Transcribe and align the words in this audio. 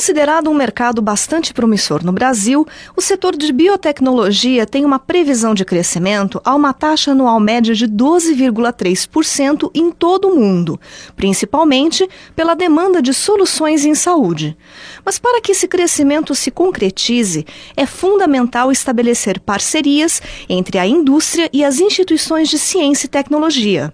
Considerado 0.00 0.48
um 0.48 0.54
mercado 0.54 1.02
bastante 1.02 1.52
promissor 1.52 2.02
no 2.02 2.10
Brasil, 2.10 2.66
o 2.96 3.02
setor 3.02 3.36
de 3.36 3.52
biotecnologia 3.52 4.64
tem 4.64 4.82
uma 4.82 4.98
previsão 4.98 5.52
de 5.52 5.62
crescimento 5.62 6.40
a 6.42 6.54
uma 6.54 6.72
taxa 6.72 7.10
anual 7.10 7.38
média 7.38 7.74
de 7.74 7.86
12,3% 7.86 9.70
em 9.74 9.92
todo 9.92 10.28
o 10.28 10.36
mundo, 10.36 10.80
principalmente 11.14 12.08
pela 12.34 12.54
demanda 12.54 13.02
de 13.02 13.12
soluções 13.12 13.84
em 13.84 13.94
saúde. 13.94 14.56
Mas 15.04 15.18
para 15.18 15.38
que 15.38 15.52
esse 15.52 15.68
crescimento 15.68 16.34
se 16.34 16.50
concretize, 16.50 17.44
é 17.76 17.84
fundamental 17.84 18.72
estabelecer 18.72 19.38
parcerias 19.38 20.22
entre 20.48 20.78
a 20.78 20.86
indústria 20.86 21.50
e 21.52 21.62
as 21.62 21.78
instituições 21.78 22.48
de 22.48 22.58
ciência 22.58 23.04
e 23.04 23.10
tecnologia. 23.10 23.92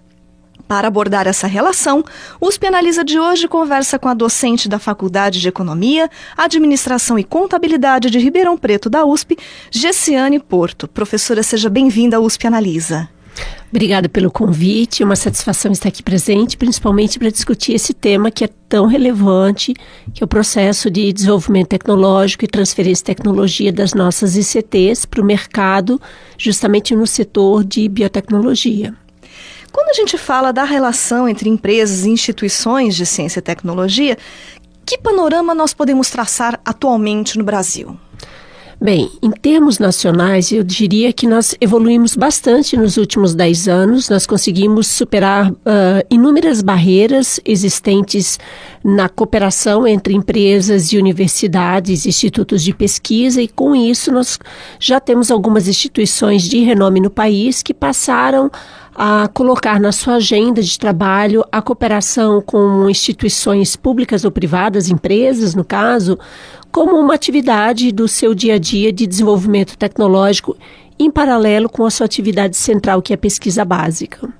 Para 0.67 0.89
abordar 0.89 1.27
essa 1.27 1.47
relação, 1.47 2.03
USP 2.41 2.67
Analisa 2.67 3.03
de 3.03 3.17
hoje 3.17 3.47
conversa 3.47 3.97
com 3.97 4.09
a 4.09 4.13
docente 4.13 4.67
da 4.67 4.77
Faculdade 4.77 5.39
de 5.39 5.47
Economia, 5.47 6.09
Administração 6.35 7.17
e 7.17 7.23
Contabilidade 7.23 8.09
de 8.09 8.19
Ribeirão 8.19 8.57
Preto 8.57 8.89
da 8.89 9.05
USP, 9.05 9.37
Gessiane 9.71 10.39
Porto. 10.39 10.85
Professora, 10.85 11.41
seja 11.41 11.69
bem-vinda 11.69 12.17
ao 12.17 12.23
USP 12.23 12.47
Analisa. 12.47 13.07
Obrigada 13.69 14.09
pelo 14.09 14.31
convite, 14.31 15.03
é 15.03 15.05
uma 15.05 15.15
satisfação 15.15 15.71
estar 15.71 15.89
aqui 15.89 16.03
presente, 16.03 16.57
principalmente 16.57 17.19
para 17.19 17.29
discutir 17.29 17.73
esse 17.73 17.93
tema 17.93 18.31
que 18.31 18.43
é 18.43 18.49
tão 18.67 18.87
relevante, 18.87 19.73
que 20.13 20.23
é 20.23 20.25
o 20.25 20.27
processo 20.27 20.89
de 20.89 21.13
desenvolvimento 21.13 21.67
tecnológico 21.67 22.43
e 22.43 22.47
transferência 22.47 23.03
de 23.03 23.15
tecnologia 23.15 23.71
das 23.71 23.93
nossas 23.93 24.35
ICTs 24.35 25.05
para 25.05 25.21
o 25.21 25.25
mercado, 25.25 26.01
justamente 26.37 26.95
no 26.95 27.05
setor 27.05 27.63
de 27.63 27.87
biotecnologia. 27.87 28.93
Quando 29.77 29.91
a 29.91 29.93
gente 29.93 30.17
fala 30.17 30.51
da 30.51 30.63
relação 30.63 31.29
entre 31.29 31.47
empresas 31.47 32.03
e 32.03 32.09
instituições 32.09 32.95
de 32.95 33.05
ciência 33.05 33.37
e 33.37 33.43
tecnologia, 33.43 34.17
que 34.83 34.97
panorama 34.97 35.53
nós 35.53 35.71
podemos 35.71 36.09
traçar 36.09 36.59
atualmente 36.65 37.37
no 37.37 37.43
Brasil? 37.43 37.95
Bem, 38.81 39.11
em 39.21 39.29
termos 39.29 39.77
nacionais, 39.77 40.51
eu 40.51 40.63
diria 40.63 41.13
que 41.13 41.27
nós 41.27 41.55
evoluímos 41.61 42.15
bastante 42.15 42.75
nos 42.75 42.97
últimos 42.97 43.35
dez 43.35 43.67
anos. 43.67 44.09
Nós 44.09 44.25
conseguimos 44.25 44.87
superar 44.87 45.51
uh, 45.51 45.55
inúmeras 46.09 46.63
barreiras 46.63 47.39
existentes 47.45 48.39
na 48.83 49.07
cooperação 49.07 49.85
entre 49.85 50.15
empresas 50.15 50.91
e 50.91 50.97
universidades, 50.97 52.07
institutos 52.07 52.63
de 52.63 52.73
pesquisa, 52.73 53.43
e 53.43 53.47
com 53.47 53.75
isso 53.75 54.11
nós 54.11 54.39
já 54.79 54.99
temos 54.99 55.29
algumas 55.29 55.67
instituições 55.67 56.41
de 56.43 56.63
renome 56.63 56.99
no 56.99 57.11
país 57.11 57.61
que 57.61 57.75
passaram 57.75 58.49
a 58.99 59.29
colocar 59.31 59.79
na 59.79 59.91
sua 59.91 60.15
agenda 60.15 60.59
de 60.59 60.79
trabalho 60.79 61.45
a 61.51 61.61
cooperação 61.61 62.41
com 62.41 62.89
instituições 62.89 63.75
públicas 63.75 64.25
ou 64.25 64.31
privadas, 64.31 64.89
empresas, 64.89 65.53
no 65.53 65.63
caso, 65.63 66.17
como 66.71 66.95
uma 66.97 67.13
atividade 67.13 67.91
do 67.91 68.07
seu 68.07 68.33
dia 68.33 68.55
a 68.55 68.57
dia 68.57 68.91
de 68.91 69.05
desenvolvimento 69.05 69.77
tecnológico 69.77 70.57
em 70.97 71.11
paralelo 71.11 71.69
com 71.69 71.85
a 71.85 71.91
sua 71.91 72.07
atividade 72.07 72.57
central, 72.57 72.99
que 73.03 73.13
é 73.13 73.15
a 73.15 73.19
pesquisa 73.19 73.63
básica. 73.63 74.33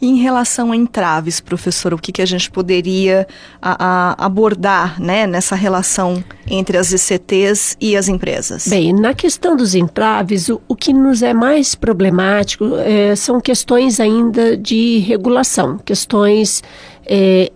E 0.00 0.06
em 0.06 0.16
relação 0.16 0.72
a 0.72 0.76
entraves, 0.76 1.40
professor, 1.40 1.94
o 1.94 1.98
que, 1.98 2.12
que 2.12 2.22
a 2.22 2.26
gente 2.26 2.50
poderia 2.50 3.26
a, 3.60 4.14
a 4.14 4.26
abordar 4.26 5.00
né, 5.00 5.26
nessa 5.26 5.54
relação 5.54 6.22
entre 6.48 6.76
as 6.76 6.92
ICTs 6.92 7.76
e 7.80 7.96
as 7.96 8.08
empresas? 8.08 8.68
Bem, 8.68 8.92
na 8.92 9.14
questão 9.14 9.56
dos 9.56 9.74
entraves, 9.74 10.48
o, 10.48 10.60
o 10.68 10.76
que 10.76 10.92
nos 10.92 11.22
é 11.22 11.32
mais 11.32 11.74
problemático 11.74 12.76
é, 12.76 13.14
são 13.16 13.40
questões 13.40 14.00
ainda 14.00 14.56
de 14.56 14.98
regulação, 14.98 15.78
questões 15.78 16.62
é, 17.04 17.50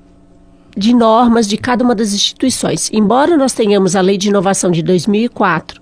de 0.77 0.95
normas 0.95 1.49
de 1.49 1.57
cada 1.57 1.85
uma 1.85 1.95
das 1.95 2.13
instituições. 2.13 2.91
Embora 2.93 3.37
nós 3.37 3.53
tenhamos 3.53 3.97
a 3.97 4.01
Lei 4.01 4.17
de 4.17 4.29
Inovação 4.29 4.71
de 4.71 4.83
2004 4.83 5.81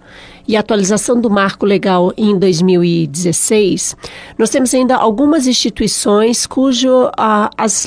e 0.49 0.57
atualização 0.57 1.21
do 1.21 1.29
marco 1.29 1.67
legal 1.67 2.11
em 2.17 2.39
2016, 2.39 3.95
nós 4.39 4.49
temos 4.49 4.73
ainda 4.75 4.97
algumas 4.97 5.47
instituições 5.47 6.47
cujo 6.47 7.11
a, 7.17 7.51
as 7.55 7.87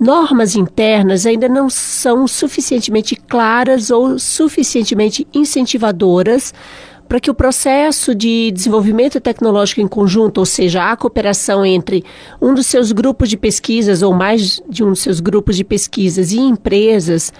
normas 0.00 0.54
internas 0.54 1.26
ainda 1.26 1.48
não 1.48 1.68
são 1.68 2.28
suficientemente 2.28 3.16
claras 3.16 3.90
ou 3.90 4.16
suficientemente 4.16 5.26
incentivadoras 5.34 6.54
para 7.08 7.18
que 7.18 7.30
o 7.30 7.34
processo 7.34 8.14
de 8.14 8.52
desenvolvimento 8.52 9.18
tecnológico 9.18 9.80
em 9.80 9.88
conjunto, 9.88 10.38
ou 10.38 10.46
seja, 10.46 10.92
a 10.92 10.96
cooperação 10.96 11.64
entre 11.64 12.04
um 12.40 12.54
dos 12.54 12.66
seus 12.66 12.92
grupos 12.92 13.30
de 13.30 13.36
pesquisas 13.36 14.02
ou 14.02 14.12
mais 14.12 14.62
de 14.68 14.84
um 14.84 14.90
dos 14.90 15.00
seus 15.00 15.18
grupos 15.18 15.56
de 15.56 15.64
pesquisas 15.64 16.32
e 16.32 16.38
empresas, 16.38 17.32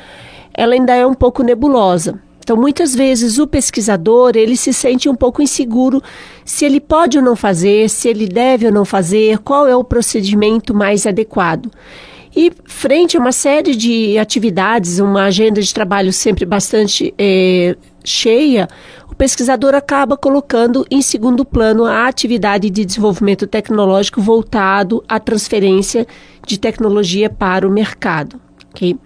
ela 0.55 0.73
ainda 0.73 0.95
é 0.95 1.07
um 1.07 1.15
pouco 1.15 1.43
nebulosa. 1.43 2.19
Então, 2.48 2.56
muitas 2.56 2.94
vezes 2.94 3.38
o 3.38 3.47
pesquisador 3.47 4.32
ele 4.34 4.56
se 4.56 4.72
sente 4.72 5.06
um 5.06 5.14
pouco 5.14 5.42
inseguro 5.42 6.03
se 6.47 6.64
ele 6.64 6.81
pode 6.81 7.19
ou 7.19 7.22
não 7.22 7.36
fazer, 7.36 7.91
se 7.91 8.09
ele 8.09 8.26
deve 8.26 8.64
ou 8.64 8.72
não 8.72 8.86
fazer, 8.86 9.36
qual 9.41 9.69
é 9.69 9.76
o 9.76 9.84
procedimento 9.84 10.72
mais 10.72 11.06
adequado. 11.06 11.70
E 12.34 12.50
frente 12.64 13.19
a 13.19 13.20
uma 13.20 13.32
série 13.32 13.76
de 13.76 14.16
atividades, 14.16 14.98
uma 14.98 15.25
agenda 15.25 15.60
de 15.60 15.75
trabalho 15.75 16.10
sempre 16.10 16.47
bastante 16.47 17.12
é, 17.19 17.76
cheia, 18.03 18.66
o 19.10 19.15
pesquisador 19.15 19.75
acaba 19.75 20.16
colocando 20.16 20.86
em 20.91 21.03
segundo 21.03 21.44
plano 21.44 21.84
a 21.84 22.09
atividade 22.09 22.70
de 22.70 22.82
desenvolvimento 22.82 23.47
tecnológico 23.47 24.22
voltado 24.22 25.04
à 25.06 25.20
transferência 25.20 26.06
de 26.47 26.59
tecnologia 26.59 27.28
para 27.28 27.69
o 27.69 27.70
mercado. 27.70 28.41
Okay? 28.70 28.97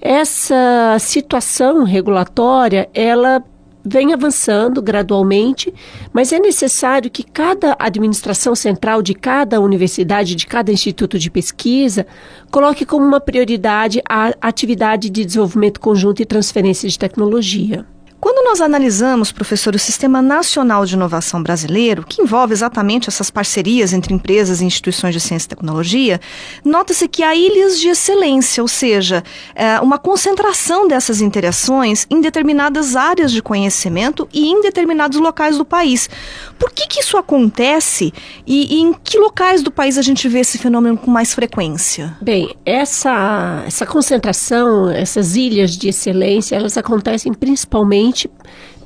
Essa 0.00 0.96
situação 0.98 1.84
regulatória, 1.84 2.88
ela 2.94 3.44
vem 3.84 4.12
avançando 4.12 4.82
gradualmente, 4.82 5.72
mas 6.12 6.32
é 6.32 6.38
necessário 6.38 7.10
que 7.10 7.22
cada 7.22 7.76
administração 7.78 8.54
central 8.54 9.02
de 9.02 9.14
cada 9.14 9.60
universidade, 9.60 10.34
de 10.34 10.46
cada 10.46 10.72
instituto 10.72 11.18
de 11.18 11.30
pesquisa, 11.30 12.06
coloque 12.50 12.84
como 12.84 13.04
uma 13.04 13.20
prioridade 13.20 14.02
a 14.08 14.34
atividade 14.40 15.08
de 15.08 15.24
desenvolvimento 15.24 15.80
conjunto 15.80 16.20
e 16.20 16.26
transferência 16.26 16.88
de 16.88 16.98
tecnologia. 16.98 17.86
Quando 18.20 18.44
nós 18.44 18.60
analisamos, 18.60 19.32
professor, 19.32 19.74
o 19.74 19.78
Sistema 19.78 20.20
Nacional 20.20 20.84
de 20.84 20.94
Inovação 20.94 21.42
Brasileiro, 21.42 22.04
que 22.06 22.20
envolve 22.20 22.52
exatamente 22.52 23.08
essas 23.08 23.30
parcerias 23.30 23.94
entre 23.94 24.12
empresas 24.12 24.60
e 24.60 24.64
instituições 24.66 25.14
de 25.14 25.20
ciência 25.20 25.46
e 25.46 25.48
tecnologia, 25.48 26.20
nota-se 26.62 27.08
que 27.08 27.22
há 27.22 27.34
ilhas 27.34 27.80
de 27.80 27.88
excelência, 27.88 28.62
ou 28.62 28.68
seja, 28.68 29.24
é, 29.54 29.80
uma 29.80 29.96
concentração 29.96 30.86
dessas 30.86 31.22
interações 31.22 32.06
em 32.10 32.20
determinadas 32.20 32.94
áreas 32.94 33.32
de 33.32 33.40
conhecimento 33.40 34.28
e 34.34 34.50
em 34.50 34.60
determinados 34.60 35.18
locais 35.18 35.56
do 35.56 35.64
país. 35.64 36.10
Por 36.58 36.70
que, 36.72 36.86
que 36.86 37.00
isso 37.00 37.16
acontece 37.16 38.12
e, 38.46 38.76
e 38.76 38.80
em 38.82 38.92
que 38.92 39.18
locais 39.18 39.62
do 39.62 39.70
país 39.70 39.96
a 39.96 40.02
gente 40.02 40.28
vê 40.28 40.40
esse 40.40 40.58
fenômeno 40.58 40.98
com 40.98 41.10
mais 41.10 41.32
frequência? 41.32 42.18
Bem, 42.20 42.54
essa, 42.66 43.64
essa 43.66 43.86
concentração, 43.86 44.90
essas 44.90 45.36
ilhas 45.36 45.70
de 45.70 45.88
excelência, 45.88 46.54
elas 46.54 46.76
acontecem 46.76 47.32
principalmente 47.32 48.09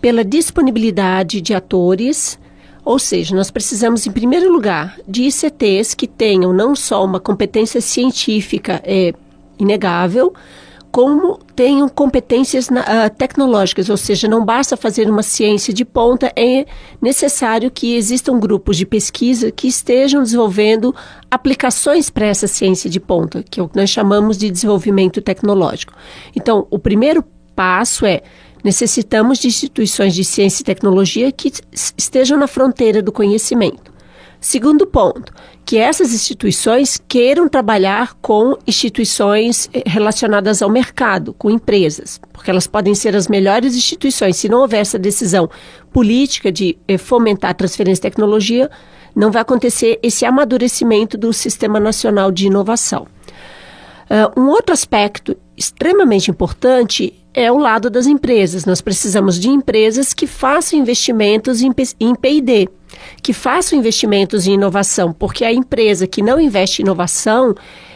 pela 0.01 0.25
disponibilidade 0.25 1.41
de 1.41 1.55
atores, 1.55 2.39
ou 2.85 2.99
seja, 2.99 3.35
nós 3.35 3.51
precisamos, 3.51 4.07
em 4.07 4.13
primeiro 4.13 4.53
lugar, 4.53 4.99
de 5.09 5.23
ICTs 5.23 5.95
que 5.95 6.07
tenham 6.07 6.53
não 6.53 6.77
só 6.77 7.05
uma 7.05 7.19
competência 7.19 7.81
científica 7.81 8.83
é, 8.85 9.15
inegável, 9.59 10.35
como 10.95 11.41
tenham 11.57 11.89
competências 11.89 12.71
na, 12.71 12.83
uh, 12.83 13.11
tecnológicas, 13.19 13.91
ou 13.91 13.97
seja, 13.97 14.29
não 14.29 14.45
basta 14.45 14.77
fazer 14.77 15.11
uma 15.11 15.25
ciência 15.25 15.75
de 15.75 15.85
ponta, 15.85 16.33
é 16.37 16.67
necessário 17.03 17.69
que 17.69 17.97
existam 17.97 18.39
grupos 18.39 18.77
de 18.77 18.87
pesquisa 18.87 19.51
que 19.51 19.67
estejam 19.67 20.23
desenvolvendo 20.23 20.95
aplicações 21.29 22.11
para 22.11 22.27
essa 22.27 22.47
ciência 22.47 22.89
de 22.89 23.01
ponta, 23.01 23.43
que 23.43 23.59
é 23.59 23.63
o 23.65 23.69
que 23.69 23.77
nós 23.77 23.91
chamamos 23.91 24.39
de 24.39 24.49
desenvolvimento 24.49 25.21
tecnológico. 25.21 25.93
Então, 26.37 26.65
o 26.71 26.79
primeiro 26.79 27.25
passo 27.57 28.07
é 28.07 28.23
Necessitamos 28.65 29.39
de 29.39 29.49
instituições 29.49 30.15
de 30.15 30.25
ciência 30.25 30.63
e 30.63 30.65
tecnologia 30.65 31.31
que 31.31 31.53
estejam 31.99 32.39
na 32.39 32.47
fronteira 32.47 33.03
do 33.03 33.13
conhecimento. 33.13 33.93
Segundo 34.41 34.87
ponto, 34.87 35.33
que 35.65 35.79
essas 35.79 36.13
instituições 36.13 37.01
queiram 37.09 37.49
trabalhar 37.49 38.15
com 38.21 38.59
instituições 38.67 39.71
eh, 39.73 39.83
relacionadas 39.87 40.61
ao 40.61 40.69
mercado, 40.69 41.33
com 41.33 41.51
empresas, 41.51 42.21
porque 42.33 42.51
elas 42.51 42.67
podem 42.67 42.95
ser 42.95 43.17
as 43.17 43.27
melhores 43.27 43.75
instituições. 43.75 44.37
Se 44.37 44.49
não 44.49 44.61
houver 44.61 44.81
essa 44.81 44.99
decisão 44.99 45.49
política 45.93 46.53
de 46.53 46.77
eh, 46.87 46.99
fomentar 46.99 47.53
a 47.53 47.55
transferência 47.55 48.03
de 48.03 48.11
tecnologia, 48.11 48.71
não 49.15 49.31
vai 49.31 49.43
acontecer 49.43 49.99
esse 50.03 50.27
amadurecimento 50.27 51.17
do 51.17 51.33
Sistema 51.33 51.81
Nacional 51.81 52.31
de 52.31 52.47
Inovação. 52.47 53.07
Uh, 54.11 54.39
um 54.39 54.49
outro 54.49 54.75
aspecto 54.75 55.35
extremamente 55.57 56.31
importante 56.31 57.15
é 57.35 57.51
o 57.51 57.59
lado 57.59 57.91
das 57.91 58.07
empresas. 58.07 58.65
Nós 58.65 58.81
precisamos 58.81 59.39
de 59.39 59.49
empresas 59.49 60.15
que 60.15 60.27
façam 60.27 60.79
investimentos 60.79 61.61
em, 61.61 61.73
P&D, 62.15 62.69
que 63.21 63.33
façam 63.33 63.79
investimentos 63.79 64.47
em 64.47 64.55
inovação, 64.55 65.13
porque 65.13 65.45
a 65.45 65.53
empresa 65.53 66.07
que 66.07 66.23
não 66.23 66.41
investe 66.41 66.81
em 66.81 66.85
inovação, 66.85 67.55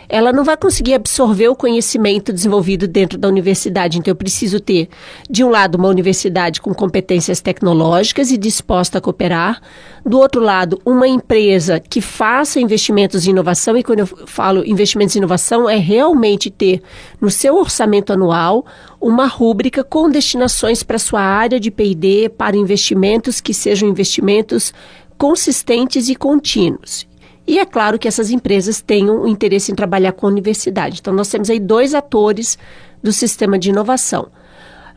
ela 0.08 0.32
não 0.32 0.42
vai 0.42 0.56
conseguir 0.56 0.94
absorver 0.94 1.48
o 1.48 1.54
conhecimento 1.54 2.32
desenvolvido 2.32 2.88
dentro 2.88 3.18
da 3.18 3.28
universidade. 3.28 3.98
Então, 3.98 4.10
eu 4.10 4.16
preciso 4.16 4.58
ter, 4.58 4.88
de 5.28 5.44
um 5.44 5.50
lado, 5.50 5.76
uma 5.76 5.88
universidade 5.88 6.60
com 6.60 6.72
competências 6.72 7.40
tecnológicas 7.40 8.30
e 8.30 8.38
disposta 8.38 8.98
a 8.98 9.00
cooperar, 9.00 9.60
do 10.06 10.18
outro 10.18 10.40
lado, 10.40 10.80
uma 10.86 11.06
empresa 11.06 11.78
que 11.78 12.00
faça 12.00 12.58
investimentos 12.58 13.26
em 13.26 13.30
inovação. 13.30 13.76
E 13.76 13.82
quando 13.82 14.00
eu 14.00 14.06
falo 14.06 14.64
investimentos 14.64 15.14
em 15.14 15.18
inovação, 15.18 15.68
é 15.68 15.76
realmente 15.76 16.50
ter 16.50 16.80
no 17.20 17.30
seu 17.30 17.56
orçamento 17.56 18.12
anual 18.12 18.64
uma 18.98 19.26
rúbrica 19.26 19.84
com 19.84 20.08
destinações 20.08 20.82
para 20.82 20.98
sua 20.98 21.20
área 21.20 21.60
de 21.60 21.70
PD, 21.70 22.30
para 22.30 22.56
investimentos 22.56 23.40
que 23.40 23.52
sejam 23.52 23.88
investimentos 23.88 24.72
consistentes 25.18 26.08
e 26.08 26.14
contínuos. 26.14 27.06
E 27.48 27.58
é 27.58 27.64
claro 27.64 27.98
que 27.98 28.06
essas 28.06 28.30
empresas 28.30 28.82
tenham 28.82 29.26
interesse 29.26 29.72
em 29.72 29.74
trabalhar 29.74 30.12
com 30.12 30.26
a 30.26 30.28
universidade. 30.28 30.98
Então, 31.00 31.14
nós 31.14 31.30
temos 31.30 31.48
aí 31.48 31.58
dois 31.58 31.94
atores 31.94 32.58
do 33.02 33.10
sistema 33.10 33.58
de 33.58 33.70
inovação. 33.70 34.24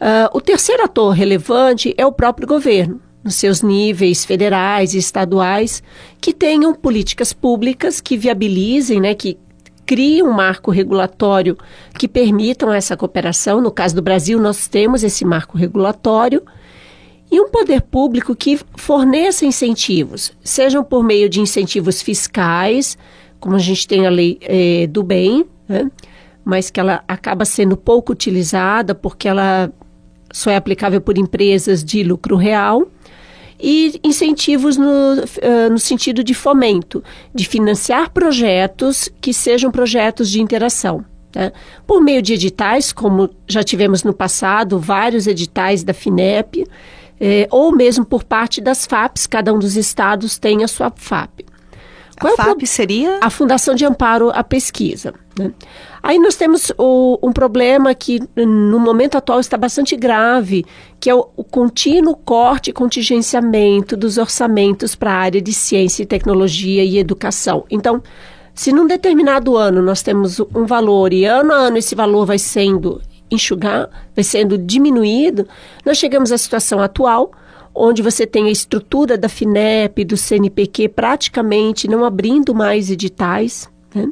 Uh, 0.01 0.27
o 0.33 0.41
terceiro 0.41 0.83
ator 0.83 1.11
relevante 1.11 1.95
é 1.97 2.05
o 2.05 2.11
próprio 2.11 2.45
governo, 2.45 2.99
nos 3.23 3.35
seus 3.35 3.61
níveis 3.61 4.25
federais 4.25 4.93
e 4.93 4.97
estaduais, 4.97 5.81
que 6.19 6.33
tenham 6.33 6.75
políticas 6.75 7.31
públicas 7.31 8.01
que 8.01 8.17
viabilizem, 8.17 8.99
né, 8.99 9.15
que 9.15 9.39
criem 9.85 10.21
um 10.21 10.33
marco 10.33 10.71
regulatório 10.71 11.57
que 11.97 12.05
permitam 12.05 12.73
essa 12.73 12.97
cooperação. 12.97 13.61
No 13.61 13.71
caso 13.71 13.95
do 13.95 14.01
Brasil, 14.01 14.37
nós 14.41 14.67
temos 14.67 15.05
esse 15.05 15.23
marco 15.23 15.57
regulatório 15.57 16.43
e 17.31 17.39
um 17.39 17.49
poder 17.49 17.81
público 17.81 18.35
que 18.35 18.59
forneça 18.75 19.45
incentivos, 19.45 20.33
sejam 20.43 20.83
por 20.83 21.01
meio 21.03 21.29
de 21.29 21.39
incentivos 21.39 22.01
fiscais, 22.01 22.97
como 23.39 23.55
a 23.55 23.59
gente 23.59 23.87
tem 23.87 24.05
a 24.05 24.09
lei 24.09 24.37
eh, 24.41 24.85
do 24.87 25.01
bem, 25.01 25.45
né? 25.67 25.89
mas 26.43 26.69
que 26.69 26.79
ela 26.79 27.03
acaba 27.07 27.45
sendo 27.45 27.77
pouco 27.77 28.11
utilizada 28.11 28.93
porque 28.93 29.27
ela 29.27 29.71
só 30.33 30.51
é 30.51 30.55
aplicável 30.55 30.99
por 30.99 31.17
empresas 31.17 31.83
de 31.83 32.03
lucro 32.03 32.35
real, 32.35 32.87
e 33.61 33.99
incentivos 34.03 34.75
no, 34.75 34.87
uh, 34.87 35.69
no 35.69 35.77
sentido 35.77 36.23
de 36.23 36.33
fomento, 36.33 37.03
de 37.33 37.47
financiar 37.47 38.09
projetos 38.09 39.07
que 39.21 39.33
sejam 39.33 39.69
projetos 39.71 40.31
de 40.31 40.41
interação. 40.41 41.05
Né? 41.35 41.51
Por 41.85 42.01
meio 42.01 42.21
de 42.23 42.33
editais, 42.33 42.91
como 42.91 43.29
já 43.47 43.63
tivemos 43.63 44.03
no 44.03 44.13
passado, 44.13 44.79
vários 44.79 45.27
editais 45.27 45.83
da 45.83 45.93
FINEP, 45.93 46.65
é, 47.23 47.47
ou 47.51 47.71
mesmo 47.71 48.03
por 48.03 48.23
parte 48.23 48.59
das 48.59 48.87
FAPs, 48.87 49.27
cada 49.27 49.53
um 49.53 49.59
dos 49.59 49.77
estados 49.77 50.39
tem 50.39 50.63
a 50.63 50.67
sua 50.67 50.91
FAP. 50.95 51.41
Qual 52.19 52.31
a 52.31 52.33
é 52.33 52.45
FAP 52.45 52.65
seria? 52.65 53.19
A 53.21 53.29
Fundação 53.29 53.75
de 53.75 53.85
Amparo 53.85 54.31
à 54.31 54.43
Pesquisa. 54.43 55.13
Né? 55.37 55.51
Aí 56.01 56.17
nós 56.17 56.35
temos 56.35 56.71
o, 56.79 57.19
um 57.21 57.31
problema 57.31 57.93
que 57.93 58.19
no 58.35 58.79
momento 58.79 59.17
atual 59.17 59.39
está 59.39 59.55
bastante 59.55 59.95
grave, 59.95 60.65
que 60.99 61.11
é 61.11 61.15
o, 61.15 61.29
o 61.35 61.43
contínuo 61.43 62.15
corte 62.15 62.71
e 62.71 62.73
contingenciamento 62.73 63.95
dos 63.95 64.17
orçamentos 64.17 64.95
para 64.95 65.11
a 65.11 65.17
área 65.17 65.41
de 65.41 65.53
ciência 65.53 66.01
e 66.01 66.07
tecnologia 66.07 66.83
e 66.83 66.97
educação. 66.97 67.65
Então, 67.69 68.01
se 68.53 68.71
num 68.71 68.87
determinado 68.87 69.55
ano 69.55 69.81
nós 69.81 70.01
temos 70.01 70.39
um 70.39 70.65
valor 70.65 71.13
e 71.13 71.25
ano 71.25 71.53
a 71.53 71.55
ano 71.55 71.77
esse 71.77 71.93
valor 71.93 72.25
vai 72.25 72.39
sendo 72.39 72.99
enxugar, 73.31 73.89
vai 74.15 74.23
sendo 74.23 74.57
diminuído, 74.57 75.47
nós 75.85 75.97
chegamos 75.97 76.31
à 76.31 76.37
situação 76.37 76.79
atual, 76.79 77.31
onde 77.73 78.01
você 78.01 78.27
tem 78.27 78.47
a 78.47 78.51
estrutura 78.51 79.17
da 79.17 79.29
FINEP, 79.29 80.03
do 80.03 80.17
CNPq 80.17 80.89
praticamente 80.89 81.87
não 81.87 82.03
abrindo 82.03 82.53
mais 82.53 82.91
editais. 82.91 83.69
Né? 83.95 84.09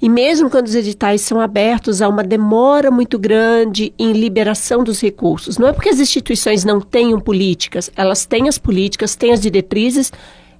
E 0.00 0.08
mesmo 0.08 0.50
quando 0.50 0.66
os 0.66 0.74
editais 0.74 1.20
são 1.20 1.40
abertos, 1.40 2.02
há 2.02 2.08
uma 2.08 2.22
demora 2.22 2.90
muito 2.90 3.18
grande 3.18 3.92
em 3.98 4.12
liberação 4.12 4.84
dos 4.84 5.00
recursos. 5.00 5.58
Não 5.58 5.68
é 5.68 5.72
porque 5.72 5.88
as 5.88 6.00
instituições 6.00 6.64
não 6.64 6.80
tenham 6.80 7.20
políticas, 7.20 7.90
elas 7.96 8.26
têm 8.26 8.48
as 8.48 8.58
políticas, 8.58 9.14
têm 9.14 9.32
as 9.32 9.40
diretrizes, 9.40 10.12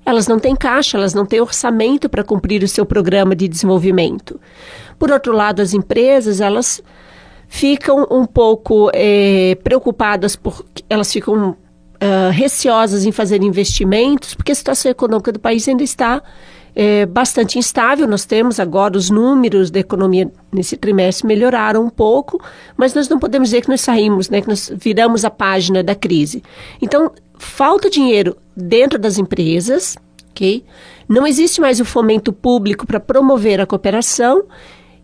elas 0.05 0.29
não 0.29 0.38
têm 0.38 0.55
caixa, 0.55 0.97
elas 0.97 1.12
não 1.12 1.26
têm 1.26 1.41
orçamento 1.41 2.08
para 2.08 2.23
cumprir 2.23 2.62
o 2.62 2.69
seu 2.69 2.87
programa 2.87 3.35
de 3.35 3.49
desenvolvimento. 3.49 4.41
Por 4.99 5.11
outro 5.11 5.32
lado, 5.32 5.61
as 5.61 5.75
empresas, 5.75 6.41
elas 6.41 6.81
ficam 7.48 8.06
um 8.10 8.26
pouco 8.26 8.90
é, 8.93 9.56
preocupadas, 9.62 10.37
por, 10.37 10.64
elas 10.88 11.12
ficam 11.12 11.50
uh, 11.50 12.31
receosas 12.32 13.04
em 13.04 13.12
fazer 13.12 13.43
investimentos, 13.43 14.34
porque 14.34 14.52
a 14.52 14.54
situação 14.54 14.90
econômica 14.90 15.32
do 15.32 15.38
país 15.38 15.66
ainda 15.69 15.82
está 15.82 16.22
é, 16.76 17.06
bastante 17.06 17.58
instável. 17.58 18.06
Nós 18.06 18.26
temos 18.26 18.60
agora 18.60 18.96
os 18.96 19.08
números 19.08 19.70
da 19.70 19.81
economia 19.81 20.31
nesse 20.52 20.76
trimestre 20.76 21.26
melhoraram 21.26 21.84
um 21.84 21.90
pouco, 21.90 22.38
mas 22.76 22.94
nós 22.94 23.08
não 23.08 23.19
podemos 23.19 23.48
dizer 23.48 23.62
que 23.62 23.69
nós 23.70 23.81
saímos, 23.81 24.28
né, 24.28 24.43
que 24.43 24.48
nós 24.48 24.70
viramos 24.76 25.25
a 25.25 25.31
página 25.31 25.82
da 25.82 25.94
crise. 25.94 26.43
Então, 26.81 27.10
falta 27.38 27.88
dinheiro 27.88 28.37
dentro 28.54 28.98
das 28.98 29.19
empresas, 29.19 29.96
ok? 30.31 30.62
Não 31.08 31.26
existe 31.26 31.60
mais 31.60 31.81
o 31.81 31.84
fomento 31.84 32.32
público 32.32 32.87
para 32.87 33.00
promover 33.00 33.60
a 33.60 33.66
cooperação 33.66 34.44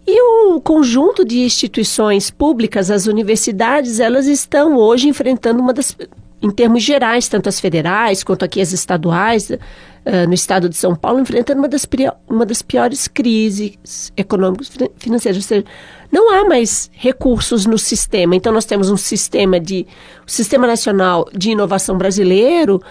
e 0.07 0.21
o 0.21 0.61
conjunto 0.61 1.25
de 1.25 1.41
instituições 1.41 2.31
públicas, 2.31 2.91
as 2.91 3.07
universidades, 3.07 4.01
elas 4.01 4.27
estão 4.27 4.77
hoje 4.77 5.09
enfrentando 5.09 5.61
uma 5.61 5.73
das, 5.73 5.97
em 6.41 6.51
termos 6.51 6.83
gerais, 6.83 7.29
tanto 7.29 7.49
as 7.49 7.61
federais 7.61 8.25
quanto 8.25 8.45
aqui 8.45 8.61
as 8.61 8.73
estaduais, 8.73 9.51
uh, 9.51 10.27
no 10.27 10.35
estado 10.35 10.69
de 10.69 10.77
São 10.77 10.97
Paulo, 10.97 11.21
enfrentando 11.21 11.61
uma 11.61 11.69
das, 11.69 11.87
uma 12.29 12.45
das 12.45 12.63
piores 12.63 13.07
crises 13.07 14.13
econômicas 14.17 14.71
financeiras. 14.97 15.37
Ou 15.37 15.43
seja, 15.43 15.65
não 16.11 16.33
há 16.35 16.45
mais 16.49 16.91
recursos 16.93 17.65
no 17.65 17.79
sistema. 17.79 18.35
Então, 18.35 18.53
nós 18.53 18.65
temos 18.65 18.91
um 18.91 18.97
sistema 18.97 19.61
de. 19.61 19.87
O 20.27 20.31
Sistema 20.31 20.67
Nacional 20.67 21.29
de 21.33 21.51
Inovação 21.51 21.97
Brasileiro 21.97 22.83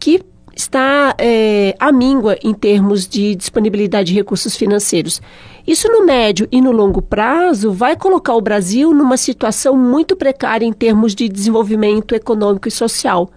que 0.00 0.20
está 0.56 1.14
é, 1.18 1.74
à 1.78 1.92
míngua 1.92 2.36
em 2.42 2.52
termos 2.52 3.06
de 3.06 3.34
disponibilidade 3.34 4.08
de 4.08 4.14
recursos 4.14 4.56
financeiros. 4.56 5.22
Isso 5.66 5.88
no 5.88 6.04
médio 6.04 6.48
e 6.50 6.60
no 6.60 6.72
longo 6.72 7.00
prazo 7.00 7.72
vai 7.72 7.96
colocar 7.96 8.34
o 8.34 8.40
Brasil 8.40 8.92
numa 8.92 9.16
situação 9.16 9.76
muito 9.76 10.16
precária 10.16 10.66
em 10.66 10.72
termos 10.72 11.14
de 11.14 11.28
desenvolvimento 11.28 12.14
econômico 12.14 12.68
e 12.68 12.70
social 12.70 13.30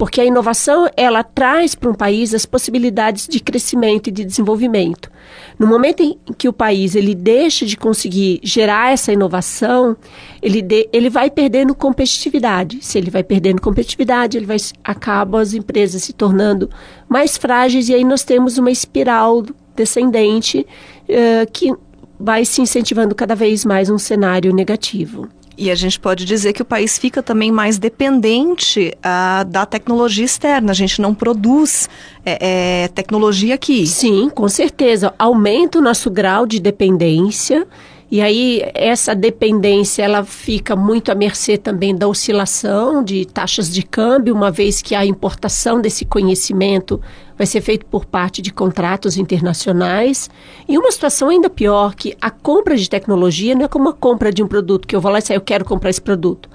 porque 0.00 0.18
a 0.18 0.24
inovação 0.24 0.88
ela 0.96 1.22
traz 1.22 1.74
para 1.74 1.90
um 1.90 1.94
país 1.94 2.32
as 2.32 2.46
possibilidades 2.46 3.28
de 3.28 3.38
crescimento 3.38 4.08
e 4.08 4.10
de 4.10 4.24
desenvolvimento. 4.24 5.10
No 5.58 5.66
momento 5.66 6.02
em 6.02 6.16
que 6.38 6.48
o 6.48 6.54
país 6.54 6.94
ele 6.94 7.14
deixa 7.14 7.66
de 7.66 7.76
conseguir 7.76 8.40
gerar 8.42 8.94
essa 8.94 9.12
inovação, 9.12 9.94
ele, 10.40 10.62
de, 10.62 10.88
ele 10.90 11.10
vai 11.10 11.30
perdendo 11.30 11.74
competitividade. 11.74 12.78
Se 12.80 12.96
ele 12.96 13.10
vai 13.10 13.22
perdendo 13.22 13.60
competitividade, 13.60 14.38
ele 14.38 14.46
vai 14.46 14.56
acaba 14.82 15.38
as 15.38 15.52
empresas 15.52 16.02
se 16.02 16.14
tornando 16.14 16.70
mais 17.06 17.36
frágeis 17.36 17.90
e 17.90 17.94
aí 17.94 18.02
nós 18.02 18.22
temos 18.22 18.56
uma 18.56 18.70
espiral 18.70 19.44
descendente 19.76 20.66
uh, 21.10 21.50
que 21.52 21.74
vai 22.18 22.44
se 22.44 22.60
incentivando 22.60 23.14
cada 23.14 23.34
vez 23.34 23.64
mais 23.64 23.90
um 23.90 23.98
cenário 23.98 24.52
negativo. 24.54 25.28
E 25.60 25.70
a 25.70 25.74
gente 25.74 26.00
pode 26.00 26.24
dizer 26.24 26.54
que 26.54 26.62
o 26.62 26.64
país 26.64 26.96
fica 26.96 27.22
também 27.22 27.52
mais 27.52 27.78
dependente 27.78 28.94
uh, 28.96 29.44
da 29.44 29.66
tecnologia 29.66 30.24
externa. 30.24 30.70
A 30.70 30.74
gente 30.74 31.02
não 31.02 31.14
produz 31.14 31.86
é, 32.24 32.84
é, 32.84 32.88
tecnologia 32.88 33.56
aqui. 33.56 33.86
Sim, 33.86 34.30
com 34.30 34.48
certeza. 34.48 35.12
Aumenta 35.18 35.78
o 35.78 35.82
nosso 35.82 36.10
grau 36.10 36.46
de 36.46 36.58
dependência. 36.60 37.66
E 38.10 38.20
aí 38.20 38.60
essa 38.74 39.14
dependência 39.14 40.02
ela 40.02 40.24
fica 40.24 40.74
muito 40.74 41.12
à 41.12 41.14
mercê 41.14 41.56
também 41.56 41.94
da 41.94 42.08
oscilação 42.08 43.04
de 43.04 43.24
taxas 43.24 43.72
de 43.72 43.84
câmbio, 43.84 44.34
uma 44.34 44.50
vez 44.50 44.82
que 44.82 44.96
a 44.96 45.06
importação 45.06 45.80
desse 45.80 46.04
conhecimento 46.04 47.00
vai 47.38 47.46
ser 47.46 47.60
feito 47.60 47.86
por 47.86 48.04
parte 48.04 48.42
de 48.42 48.52
contratos 48.52 49.16
internacionais. 49.16 50.28
E 50.68 50.76
uma 50.76 50.90
situação 50.90 51.28
ainda 51.28 51.48
pior 51.48 51.94
que 51.94 52.16
a 52.20 52.30
compra 52.30 52.76
de 52.76 52.90
tecnologia 52.90 53.54
não 53.54 53.66
é 53.66 53.68
como 53.68 53.88
a 53.88 53.94
compra 53.94 54.32
de 54.32 54.42
um 54.42 54.48
produto 54.48 54.88
que 54.88 54.96
eu 54.96 55.00
vou 55.00 55.12
lá 55.12 55.20
e 55.20 55.22
sei, 55.22 55.36
eu 55.36 55.40
quero 55.40 55.64
comprar 55.64 55.90
esse 55.90 56.02
produto. 56.02 56.48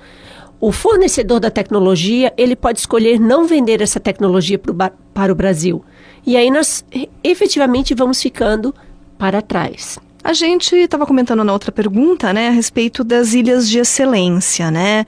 O 0.60 0.74
fornecedor 0.74 1.40
da 1.40 1.50
tecnologia, 1.50 2.34
ele 2.38 2.56
pode 2.56 2.80
escolher 2.80 3.18
não 3.18 3.46
vender 3.46 3.82
essa 3.82 4.00
tecnologia 4.00 4.60
pro, 4.60 4.76
para 5.14 5.32
o 5.32 5.36
Brasil. 5.36 5.86
E 6.26 6.36
aí 6.36 6.52
nós 6.52 6.84
efetivamente 7.24 7.94
vamos 7.94 8.22
ficando 8.22 8.76
para 9.18 9.42
trás. 9.42 9.98
A 10.25 10.34
gente 10.34 10.75
estava 10.75 11.05
comentando 11.05 11.44
na 11.44 11.53
outra 11.53 11.72
pergunta, 11.72 12.34
né, 12.34 12.48
a 12.48 12.51
respeito 12.51 13.03
das 13.03 13.36
ilhas 13.36 13.70
de 13.70 13.77
excelência, 13.77 14.72
né? 14.72 15.05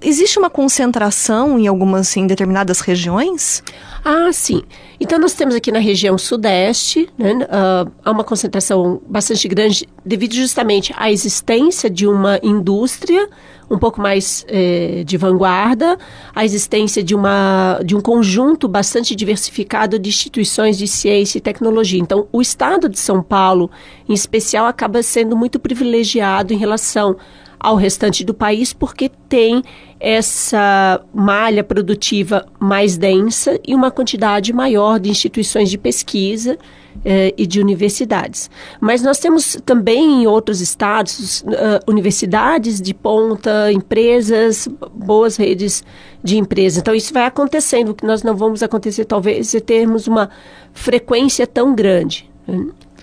Existe 0.00 0.38
uma 0.38 0.48
concentração 0.48 1.58
em 1.58 1.66
algumas, 1.66 2.16
em 2.16 2.28
determinadas 2.28 2.78
regiões? 2.78 3.60
Ah, 4.04 4.32
sim. 4.32 4.62
Então, 5.00 5.18
nós 5.18 5.32
temos 5.32 5.54
aqui 5.54 5.70
na 5.70 5.78
região 5.78 6.18
sudeste, 6.18 7.08
né, 7.16 7.34
uh, 7.34 7.90
há 8.04 8.10
uma 8.10 8.24
concentração 8.24 9.00
bastante 9.06 9.46
grande 9.46 9.88
devido 10.04 10.34
justamente 10.34 10.92
à 10.96 11.10
existência 11.10 11.88
de 11.88 12.06
uma 12.06 12.38
indústria 12.42 13.28
um 13.72 13.78
pouco 13.78 14.02
mais 14.02 14.44
eh, 14.48 15.02
de 15.06 15.16
vanguarda, 15.16 15.96
a 16.34 16.44
existência 16.44 17.02
de, 17.02 17.14
uma, 17.14 17.80
de 17.82 17.96
um 17.96 18.02
conjunto 18.02 18.68
bastante 18.68 19.16
diversificado 19.16 19.98
de 19.98 20.10
instituições 20.10 20.76
de 20.76 20.86
ciência 20.86 21.38
e 21.38 21.40
tecnologia. 21.40 21.98
Então, 21.98 22.28
o 22.30 22.42
estado 22.42 22.86
de 22.86 22.98
São 22.98 23.22
Paulo, 23.22 23.70
em 24.06 24.12
especial, 24.12 24.66
acaba 24.66 25.02
sendo 25.02 25.34
muito 25.34 25.58
privilegiado 25.58 26.52
em 26.52 26.58
relação 26.58 27.16
ao 27.62 27.76
restante 27.76 28.24
do 28.24 28.34
país, 28.34 28.72
porque 28.72 29.08
tem 29.28 29.62
essa 30.00 31.00
malha 31.14 31.62
produtiva 31.62 32.44
mais 32.58 32.96
densa 32.96 33.60
e 33.64 33.72
uma 33.72 33.88
quantidade 33.88 34.52
maior 34.52 34.98
de 34.98 35.08
instituições 35.08 35.70
de 35.70 35.78
pesquisa 35.78 36.58
eh, 37.04 37.32
e 37.38 37.46
de 37.46 37.60
universidades. 37.60 38.50
Mas 38.80 39.00
nós 39.00 39.20
temos 39.20 39.56
também 39.64 40.22
em 40.22 40.26
outros 40.26 40.60
estados 40.60 41.42
uh, 41.42 41.88
universidades 41.88 42.80
de 42.80 42.92
ponta, 42.92 43.70
empresas, 43.70 44.68
boas 44.92 45.36
redes 45.36 45.84
de 46.22 46.36
empresas. 46.38 46.80
Então 46.80 46.92
isso 46.92 47.14
vai 47.14 47.24
acontecendo. 47.24 47.90
O 47.90 47.94
que 47.94 48.04
nós 48.04 48.24
não 48.24 48.34
vamos 48.34 48.60
acontecer 48.60 49.04
talvez 49.04 49.54
é 49.54 49.60
termos 49.60 50.08
uma 50.08 50.30
frequência 50.72 51.46
tão 51.46 51.76
grande. 51.76 52.28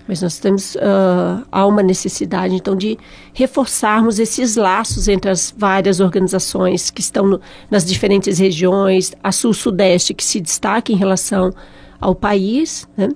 Mas 0.10 0.24
nós 0.24 0.40
temos 0.40 0.74
uh, 0.74 1.46
há 1.52 1.68
uma 1.68 1.84
necessidade 1.84 2.56
então 2.56 2.76
de 2.76 2.98
reforçarmos 3.32 4.18
esses 4.18 4.56
laços 4.56 5.08
entre 5.08 5.30
as 5.30 5.54
várias 5.56 6.00
organizações 6.00 6.90
que 6.90 7.00
estão 7.00 7.28
no, 7.28 7.42
nas 7.70 7.86
diferentes 7.86 8.40
regiões, 8.40 9.14
a 9.24 9.32
sul-sudeste 9.32 10.16
que 10.16 10.24
se 10.24 10.42
destaca 10.42 10.92
em 10.92 10.96
relação 10.96 11.54
ao 12.02 12.16
país, 12.16 12.90
né? 12.98 13.10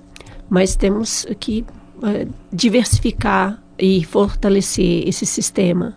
mas 0.48 0.76
temos 0.76 1.26
que 1.40 1.64
uh, 1.96 2.32
diversificar 2.52 3.60
e 3.78 4.04
fortalecer 4.04 5.08
esse 5.08 5.26
sistema. 5.26 5.96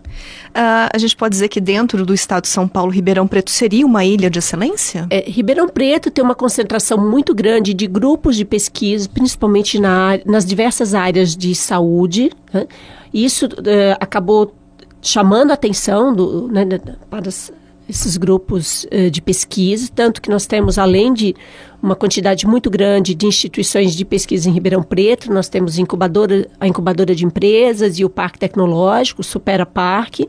Uh, 0.50 0.90
a 0.94 0.98
gente 0.98 1.16
pode 1.16 1.34
dizer 1.34 1.48
que 1.48 1.62
dentro 1.62 2.06
do 2.06 2.14
estado 2.14 2.44
de 2.44 2.50
São 2.50 2.68
Paulo, 2.68 2.92
Ribeirão 2.92 3.28
Preto 3.28 3.52
seria 3.52 3.86
uma 3.86 4.04
ilha 4.04 4.30
de 4.30 4.40
excelência? 4.40 5.06
É, 5.10 5.30
Ribeirão 5.30 5.68
Preto 5.68 6.10
tem 6.10 6.24
uma 6.24 6.36
concentração 6.36 6.98
muito 6.98 7.36
grande 7.36 7.74
de 7.74 7.88
grupos 7.88 8.36
de 8.36 8.46
pesquisa, 8.46 9.08
principalmente 9.08 9.80
na, 9.80 10.20
nas 10.26 10.46
diversas 10.46 10.94
áreas 10.94 11.36
de 11.36 11.54
saúde. 11.54 12.32
Né? 12.52 12.68
Isso 13.14 13.46
uh, 13.46 13.98
acabou 14.00 14.54
chamando 15.02 15.52
a 15.52 15.54
atenção 15.54 16.14
do, 16.14 16.48
né, 16.48 16.66
para 17.10 17.30
as 17.30 17.52
esses 17.90 18.18
grupos 18.18 18.86
uh, 18.86 19.10
de 19.10 19.22
pesquisa, 19.22 19.90
tanto 19.94 20.22
que 20.22 20.30
nós 20.30 20.46
temos, 20.46 20.78
além 20.78 21.14
de 21.14 21.36
uma 21.82 21.96
quantidade 21.96 22.46
muito 22.46 22.70
grande 22.70 23.14
de 23.14 23.26
instituições 23.26 23.96
de 23.96 24.04
pesquisa 24.04 24.50
em 24.50 24.54
Ribeirão 24.54 24.84
Preto, 24.84 25.32
nós 25.32 25.48
temos 25.48 25.78
incubadora, 25.78 26.48
a 26.60 26.68
incubadora 26.68 27.16
de 27.16 27.26
empresas 27.26 28.00
e 28.00 28.06
o 28.06 28.10
Parque 28.10 28.40
Tecnológico, 28.40 29.22
o 29.22 29.24
Supera 29.24 29.66
Parque, 29.66 30.28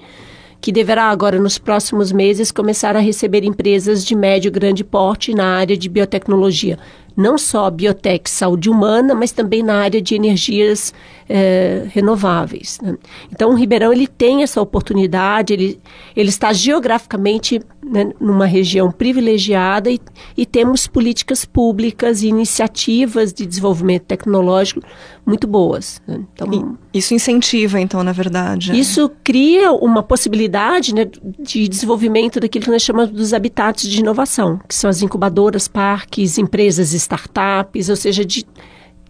que 0.60 0.72
deverá 0.72 1.04
agora, 1.04 1.38
nos 1.38 1.58
próximos 1.58 2.12
meses, 2.12 2.50
começar 2.50 2.96
a 2.96 3.00
receber 3.00 3.44
empresas 3.44 4.04
de 4.04 4.14
médio 4.14 4.48
e 4.48 4.52
grande 4.52 4.84
porte 4.84 5.32
na 5.34 5.56
área 5.56 5.76
de 5.76 5.88
biotecnologia. 5.88 6.78
Não 7.18 7.36
só 7.36 7.68
biotech, 7.68 8.30
saúde 8.30 8.70
humana, 8.70 9.12
mas 9.12 9.32
também 9.32 9.60
na 9.60 9.74
área 9.74 10.00
de 10.00 10.14
energias 10.14 10.94
eh, 11.28 11.82
renováveis. 11.88 12.78
Né? 12.80 12.96
Então, 13.32 13.50
o 13.50 13.54
Ribeirão 13.54 13.92
ele 13.92 14.06
tem 14.06 14.44
essa 14.44 14.62
oportunidade, 14.62 15.52
ele, 15.52 15.80
ele 16.14 16.28
está 16.28 16.52
geograficamente 16.52 17.60
né, 17.84 18.12
numa 18.20 18.46
região 18.46 18.92
privilegiada 18.92 19.90
e, 19.90 20.00
e 20.36 20.46
temos 20.46 20.86
políticas 20.86 21.44
públicas 21.44 22.22
e 22.22 22.28
iniciativas 22.28 23.32
de 23.32 23.44
desenvolvimento 23.46 24.04
tecnológico 24.04 24.80
muito 25.28 25.46
boas. 25.46 26.00
Né? 26.06 26.20
Então, 26.32 26.78
isso 26.92 27.12
incentiva, 27.14 27.78
então, 27.78 28.02
na 28.02 28.12
verdade. 28.12 28.72
É. 28.72 28.74
Isso 28.74 29.10
cria 29.22 29.70
uma 29.72 30.02
possibilidade 30.02 30.94
né, 30.94 31.06
de 31.38 31.68
desenvolvimento 31.68 32.40
daquilo 32.40 32.64
que 32.64 32.70
nós 32.70 32.82
chamamos 32.82 33.10
dos 33.10 33.34
habitats 33.34 33.86
de 33.88 34.00
inovação, 34.00 34.58
que 34.66 34.74
são 34.74 34.88
as 34.88 35.02
incubadoras, 35.02 35.68
parques, 35.68 36.38
empresas, 36.38 36.92
startups, 36.94 37.90
ou 37.90 37.96
seja, 37.96 38.24
de 38.24 38.46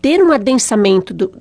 ter 0.02 0.22
um 0.22 0.32
adensamento 0.32 1.14
do, 1.14 1.32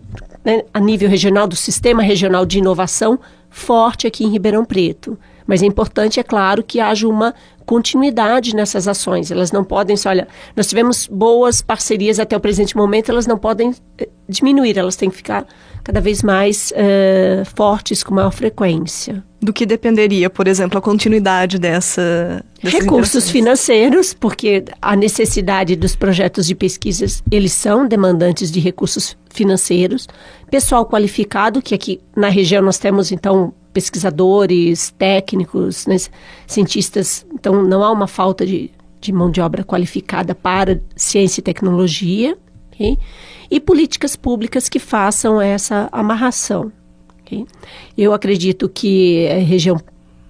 né, 0.46 0.64
a 0.74 0.80
nível 0.80 1.10
regional 1.10 1.48
do 1.48 1.56
sistema 1.56 2.04
regional 2.04 2.46
de 2.46 2.60
inovação 2.60 3.20
forte 3.50 4.06
aqui 4.06 4.24
em 4.24 4.30
Ribeirão 4.30 4.64
Preto. 4.64 5.18
Mas 5.48 5.64
é 5.64 5.66
importante, 5.66 6.20
é 6.20 6.24
claro, 6.24 6.62
que 6.62 6.80
haja 6.80 7.08
uma 7.08 7.34
continuidade 7.66 8.56
nessas 8.56 8.88
ações. 8.88 9.32
Elas 9.32 9.52
não 9.52 9.64
podem 9.64 9.98
só, 9.98 10.10
olha, 10.10 10.28
nós 10.56 10.68
tivemos 10.68 11.08
boas 11.08 11.62
parcerias 11.62 12.20
até 12.20 12.36
o 12.36 12.40
presente 12.40 12.76
momento, 12.76 13.10
elas 13.10 13.28
não 13.28 13.38
podem 13.38 13.74
eh, 13.98 14.08
diminuir, 14.28 14.78
elas 14.78 14.96
têm 14.96 15.10
que 15.10 15.18
ficar 15.18 15.46
cada 15.84 16.02
vez 16.02 16.22
mais 16.22 16.72
uh, 16.72 17.46
fortes 17.56 18.04
com 18.04 18.14
maior 18.14 18.32
frequência. 18.32 19.24
Do 19.42 19.54
que 19.54 19.66
dependeria, 19.66 20.30
por 20.30 20.48
exemplo, 20.48 20.78
a 20.78 20.82
continuidade 20.82 21.58
dessa 21.58 22.44
recursos 22.62 23.30
financeiros, 23.30 24.14
porque 24.14 24.66
a 24.82 24.96
necessidade 24.96 25.76
dos 25.76 25.96
projetos 25.96 26.46
de 26.46 26.56
pesquisas 26.56 27.24
eles 27.32 27.54
são 27.54 27.88
demandantes 27.88 28.52
de 28.52 28.60
recursos 28.60 29.16
financeiros, 29.30 30.08
pessoal 30.50 30.86
qualificado 30.86 31.62
que 31.62 31.74
aqui 31.74 32.02
na 32.16 32.28
região 32.30 32.62
nós 32.62 32.78
temos 32.78 33.12
então 33.12 33.54
pesquisadores, 33.78 34.90
técnicos, 34.98 35.86
né, 35.86 35.98
cientistas. 36.48 37.24
Então, 37.32 37.62
não 37.62 37.84
há 37.84 37.92
uma 37.92 38.08
falta 38.08 38.44
de, 38.44 38.72
de 39.00 39.14
mão 39.14 39.30
de 39.30 39.40
obra 39.40 39.64
qualificada 39.64 40.34
para 40.34 40.82
ciência 40.96 41.42
e 41.42 41.44
tecnologia. 41.44 42.36
Okay? 42.74 42.98
E 43.52 43.60
políticas 43.60 44.16
públicas 44.16 44.68
que 44.68 44.80
façam 44.80 45.40
essa 45.40 45.88
amarração. 45.92 46.72
Okay? 47.22 47.46
Eu 47.96 48.14
acredito 48.14 48.68
que 48.68 49.28
a 49.28 49.38
região 49.44 49.80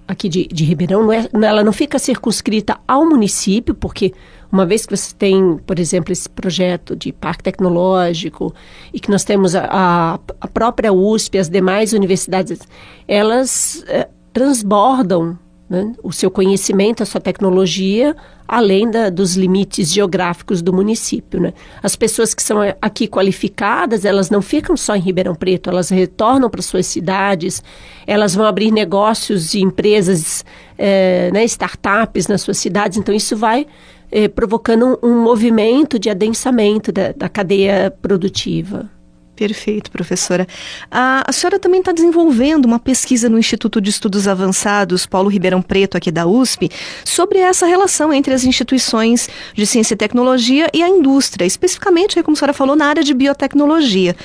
aqui 0.06 0.28
de, 0.28 0.46
de 0.46 0.64
Ribeirão, 0.64 1.04
não 1.04 1.12
é, 1.12 1.26
ela 1.32 1.64
não 1.64 1.72
fica 1.72 1.98
circunscrita 1.98 2.78
ao 2.86 3.06
município, 3.06 3.74
porque 3.74 4.12
uma 4.50 4.64
vez 4.64 4.86
que 4.86 4.96
você 4.96 5.14
tem, 5.14 5.58
por 5.66 5.78
exemplo, 5.78 6.12
esse 6.12 6.28
projeto 6.28 6.96
de 6.96 7.12
parque 7.12 7.42
tecnológico 7.42 8.54
e 8.92 8.98
que 8.98 9.10
nós 9.10 9.24
temos 9.24 9.54
a, 9.54 10.18
a 10.40 10.48
própria 10.48 10.92
USP, 10.92 11.38
as 11.38 11.48
demais 11.48 11.92
universidades, 11.92 12.60
elas 13.06 13.84
é, 13.88 14.08
transbordam 14.32 15.38
né, 15.68 15.92
o 16.02 16.10
seu 16.12 16.30
conhecimento, 16.30 17.02
a 17.02 17.06
sua 17.06 17.20
tecnologia, 17.20 18.16
além 18.46 18.90
da, 18.90 19.10
dos 19.10 19.36
limites 19.36 19.92
geográficos 19.92 20.62
do 20.62 20.72
município. 20.72 21.38
Né? 21.38 21.52
As 21.82 21.94
pessoas 21.94 22.32
que 22.32 22.42
são 22.42 22.58
aqui 22.80 23.06
qualificadas, 23.06 24.06
elas 24.06 24.30
não 24.30 24.40
ficam 24.40 24.76
só 24.76 24.96
em 24.96 25.00
Ribeirão 25.00 25.34
Preto, 25.34 25.68
elas 25.68 25.90
retornam 25.90 26.48
para 26.48 26.62
suas 26.62 26.86
cidades, 26.86 27.62
elas 28.06 28.34
vão 28.34 28.46
abrir 28.46 28.70
negócios 28.70 29.52
e 29.52 29.60
empresas, 29.60 30.42
é, 30.78 31.30
né, 31.32 31.44
startups 31.44 32.26
nas 32.26 32.40
suas 32.40 32.56
cidades, 32.56 32.96
então 32.96 33.14
isso 33.14 33.36
vai 33.36 33.66
eh, 34.10 34.28
provocando 34.28 34.98
um, 35.02 35.08
um, 35.08 35.22
movimento 35.22 35.98
de 35.98 36.10
adensamento 36.10 36.90
da, 36.92 37.12
da 37.12 37.28
cadeia 37.28 37.90
produtiva. 37.90 38.90
Perfeito, 39.38 39.92
professora. 39.92 40.48
A, 40.90 41.22
a 41.24 41.32
senhora 41.32 41.60
também 41.60 41.78
está 41.78 41.92
desenvolvendo 41.92 42.64
uma 42.64 42.80
pesquisa 42.80 43.28
no 43.28 43.38
Instituto 43.38 43.80
de 43.80 43.88
Estudos 43.88 44.26
Avançados 44.26 45.06
Paulo 45.06 45.28
Ribeirão 45.28 45.62
Preto, 45.62 45.96
aqui 45.96 46.10
da 46.10 46.26
USP, 46.26 46.68
sobre 47.04 47.38
essa 47.38 47.64
relação 47.64 48.12
entre 48.12 48.34
as 48.34 48.42
instituições 48.42 49.28
de 49.54 49.64
ciência 49.64 49.94
e 49.94 49.96
tecnologia 49.96 50.68
e 50.74 50.82
a 50.82 50.88
indústria, 50.88 51.46
especificamente, 51.46 52.20
como 52.20 52.36
a 52.36 52.36
senhora 52.36 52.52
falou, 52.52 52.74
na 52.74 52.86
área 52.86 53.04
de 53.04 53.14
biotecnologia. 53.14 54.16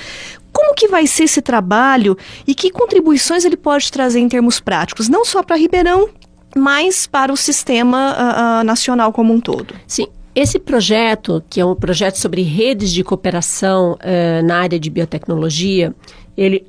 Como 0.52 0.74
que 0.74 0.88
vai 0.88 1.06
ser 1.06 1.24
esse 1.24 1.40
trabalho 1.40 2.18
e 2.44 2.52
que 2.52 2.72
contribuições 2.72 3.44
ele 3.44 3.56
pode 3.56 3.92
trazer 3.92 4.18
em 4.18 4.28
termos 4.28 4.58
práticos, 4.58 5.08
não 5.08 5.24
só 5.24 5.44
para 5.44 5.54
Ribeirão, 5.54 6.08
mas 6.56 7.06
para 7.06 7.32
o 7.32 7.36
sistema 7.36 8.16
uh, 8.60 8.64
nacional 8.64 9.12
como 9.12 9.32
um 9.32 9.40
todo. 9.40 9.74
Sim. 9.86 10.06
Esse 10.34 10.58
projeto, 10.58 11.42
que 11.48 11.60
é 11.60 11.64
um 11.64 11.76
projeto 11.76 12.16
sobre 12.16 12.42
redes 12.42 12.90
de 12.92 13.04
cooperação 13.04 13.92
uh, 13.92 14.44
na 14.44 14.58
área 14.58 14.78
de 14.80 14.90
biotecnologia, 14.90 15.94
ele 16.36 16.66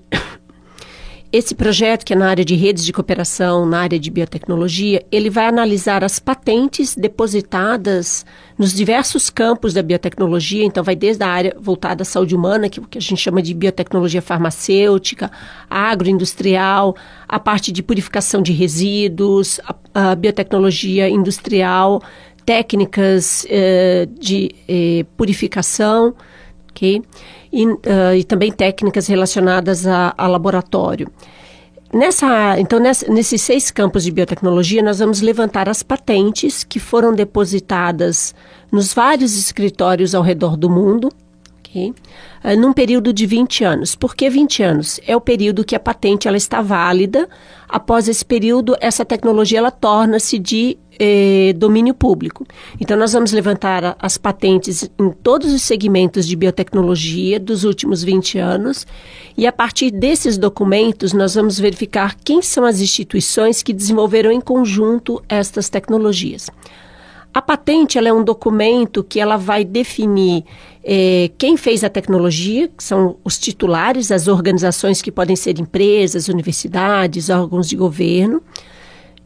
esse 1.36 1.54
projeto, 1.54 2.06
que 2.06 2.14
é 2.14 2.16
na 2.16 2.30
área 2.30 2.46
de 2.46 2.56
redes 2.56 2.86
de 2.86 2.94
cooperação, 2.94 3.66
na 3.66 3.82
área 3.82 4.00
de 4.00 4.10
biotecnologia, 4.10 5.06
ele 5.12 5.30
vai 5.30 5.48
analisar 5.48 6.02
as 6.02 6.18
patentes 6.18 6.96
depositadas 6.96 8.26
nos 8.58 8.74
diversos 8.74 9.30
campos 9.30 9.74
da 9.74 9.84
biotecnologia. 9.84 10.64
Então, 10.64 10.82
vai 10.82 10.96
desde 10.96 11.24
a 11.24 11.28
área 11.28 11.54
voltada 11.60 12.04
à 12.04 12.06
saúde 12.06 12.34
humana, 12.34 12.70
que, 12.70 12.80
que 12.80 12.98
a 12.98 13.02
gente 13.02 13.18
chama 13.18 13.42
de 13.42 13.54
biotecnologia 13.54 14.22
farmacêutica, 14.22 15.30
agroindustrial, 15.70 16.96
a 17.28 17.38
parte 17.38 17.70
de 17.70 17.84
purificação 17.84 18.42
de 18.42 18.54
resíduos, 18.54 19.60
a, 19.94 20.12
a 20.12 20.16
biotecnologia 20.16 21.10
industrial, 21.10 22.02
técnicas 22.46 23.46
eh, 23.50 24.08
de 24.18 24.56
eh, 24.70 25.06
purificação, 25.18 26.16
ok? 26.70 27.02
E, 27.56 27.66
uh, 27.66 27.80
e 28.18 28.24
também 28.26 28.52
técnicas 28.52 29.08
relacionadas 29.08 29.88
a, 29.88 30.14
a 30.18 30.28
laboratório. 30.28 31.10
nessa, 31.94 32.60
então, 32.60 32.80
nessa, 32.80 33.10
nesses 33.10 33.42
seis 33.42 33.72
campos 33.72 34.04
de 34.04 34.12
biotecnologia, 34.12 34.84
nós 34.84 35.00
vamos 35.00 35.22
levantar 35.22 35.70
as 35.70 35.82
patentes 35.82 36.66
que 36.66 36.82
foram 36.82 37.14
depositadas 37.14 38.36
nos 38.70 38.94
vários 38.94 39.38
escritórios 39.38 40.14
ao 40.14 40.22
redor 40.22 40.58
do 40.58 40.70
mundo, 40.70 41.10
okay? 41.60 41.94
uh, 42.44 42.60
num 42.60 42.74
período 42.74 43.14
de 43.14 43.26
20 43.26 43.64
anos. 43.64 43.96
Por 43.96 44.18
que 44.18 44.30
20 44.30 44.62
anos? 44.62 45.00
É 45.08 45.16
o 45.16 45.22
período 45.22 45.64
que 45.64 45.78
a 45.78 45.80
patente 45.80 46.28
ela 46.28 46.36
está 46.36 46.62
válida. 46.62 47.30
Após 47.70 48.10
esse 48.10 48.26
período, 48.26 48.76
essa 48.82 49.06
tecnologia 49.06 49.60
ela 49.60 49.72
torna-se 49.72 50.38
de 50.38 50.78
eh, 51.00 51.54
domínio 51.56 51.94
público. 51.94 52.46
Então, 52.80 52.98
nós 52.98 53.14
vamos 53.14 53.32
levantar 53.32 53.96
as 54.00 54.18
patentes 54.18 54.90
em 55.00 55.12
todos 55.12 55.54
os 55.54 55.62
segmentos 55.62 56.28
de 56.28 56.36
biotecnologia 56.36 57.40
dos 57.40 57.64
últimos 57.64 58.04
20 58.04 58.38
anos, 58.38 58.86
e 59.38 59.46
a 59.46 59.52
partir 59.52 59.92
desses 59.92 60.38
documentos, 60.38 61.14
nós 61.14 61.36
vamos 61.36 61.60
verificar 61.60 62.16
quem 62.24 62.42
são 62.42 62.66
as 62.66 62.80
instituições 62.80 63.62
que 63.62 63.74
desenvolveram 63.74 64.32
em 64.32 64.42
conjunto 64.42 65.22
estas 65.28 65.70
tecnologias. 65.70 66.50
A 67.36 67.42
patente 67.42 67.98
ela 67.98 68.08
é 68.08 68.14
um 68.14 68.24
documento 68.24 69.04
que 69.04 69.20
ela 69.20 69.36
vai 69.36 69.66
definir 69.66 70.46
eh, 70.82 71.32
quem 71.38 71.58
fez 71.58 71.84
a 71.84 71.90
tecnologia, 71.90 72.70
que 72.70 72.82
são 72.82 73.18
os 73.26 73.38
titulares, 73.38 74.10
as 74.10 74.30
organizações 74.30 75.02
que 75.02 75.12
podem 75.12 75.36
ser 75.36 75.60
empresas, 75.60 76.30
universidades, 76.30 77.30
órgãos 77.30 77.68
de 77.68 77.76
governo. 77.76 78.42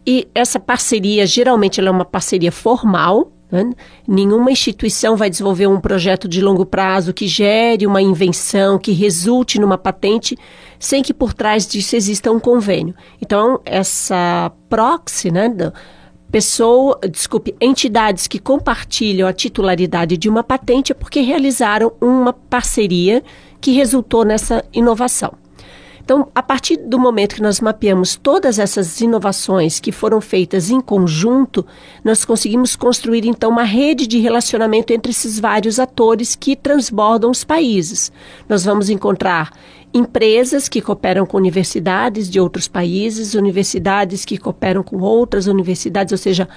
E 0.05 0.27
essa 0.33 0.59
parceria, 0.59 1.25
geralmente, 1.25 1.79
ela 1.79 1.89
é 1.89 1.91
uma 1.91 2.05
parceria 2.05 2.51
formal. 2.51 3.31
Né? 3.51 3.71
Nenhuma 4.07 4.51
instituição 4.51 5.15
vai 5.15 5.29
desenvolver 5.29 5.67
um 5.67 5.79
projeto 5.79 6.27
de 6.27 6.41
longo 6.41 6.65
prazo 6.65 7.13
que 7.13 7.27
gere 7.27 7.87
uma 7.87 8.01
invenção, 8.01 8.77
que 8.77 8.91
resulte 8.91 9.59
numa 9.59 9.77
patente, 9.77 10.37
sem 10.77 11.01
que 11.01 11.13
por 11.13 11.33
trás 11.33 11.65
disso 11.67 11.95
exista 11.95 12.31
um 12.31 12.39
convênio. 12.39 12.93
Então, 13.21 13.59
essa 13.65 14.51
proxy, 14.69 15.31
né, 15.31 15.49
pessoa, 16.31 16.99
desculpe, 17.11 17.55
entidades 17.59 18.27
que 18.27 18.39
compartilham 18.39 19.27
a 19.27 19.33
titularidade 19.33 20.15
de 20.15 20.29
uma 20.29 20.43
patente 20.43 20.91
é 20.91 20.95
porque 20.95 21.21
realizaram 21.21 21.91
uma 21.99 22.31
parceria 22.31 23.23
que 23.59 23.71
resultou 23.71 24.23
nessa 24.23 24.63
inovação. 24.71 25.33
Então, 26.09 26.27
a 26.33 26.41
partir 26.41 26.75
do 26.75 26.97
momento 26.97 27.35
que 27.35 27.41
nós 27.43 27.61
mapeamos 27.61 28.15
todas 28.15 28.57
essas 28.57 28.99
inovações 28.99 29.79
que 29.79 29.91
foram 29.91 30.19
feitas 30.19 30.71
em 30.71 30.81
conjunto, 30.81 31.63
nós 32.03 32.25
conseguimos 32.25 32.75
construir 32.75 33.27
então 33.27 33.51
uma 33.51 33.61
rede 33.61 34.07
de 34.07 34.17
relacionamento 34.17 34.91
entre 34.91 35.11
esses 35.11 35.39
vários 35.39 35.77
atores 35.77 36.33
que 36.33 36.55
transbordam 36.55 37.29
os 37.29 37.43
países. 37.43 38.11
Nós 38.49 38.65
vamos 38.65 38.89
encontrar 38.89 39.51
empresas 39.93 40.67
que 40.67 40.81
cooperam 40.81 41.27
com 41.27 41.37
universidades 41.37 42.27
de 42.27 42.39
outros 42.39 42.67
países, 42.67 43.35
universidades 43.35 44.25
que 44.25 44.39
cooperam 44.39 44.81
com 44.81 44.97
outras 45.01 45.45
universidades, 45.45 46.11
ou 46.11 46.17
seja, 46.17 46.49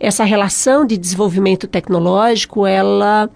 essa 0.00 0.24
relação 0.24 0.84
de 0.84 0.98
desenvolvimento 0.98 1.68
tecnológico, 1.68 2.66
ela, 2.66 3.30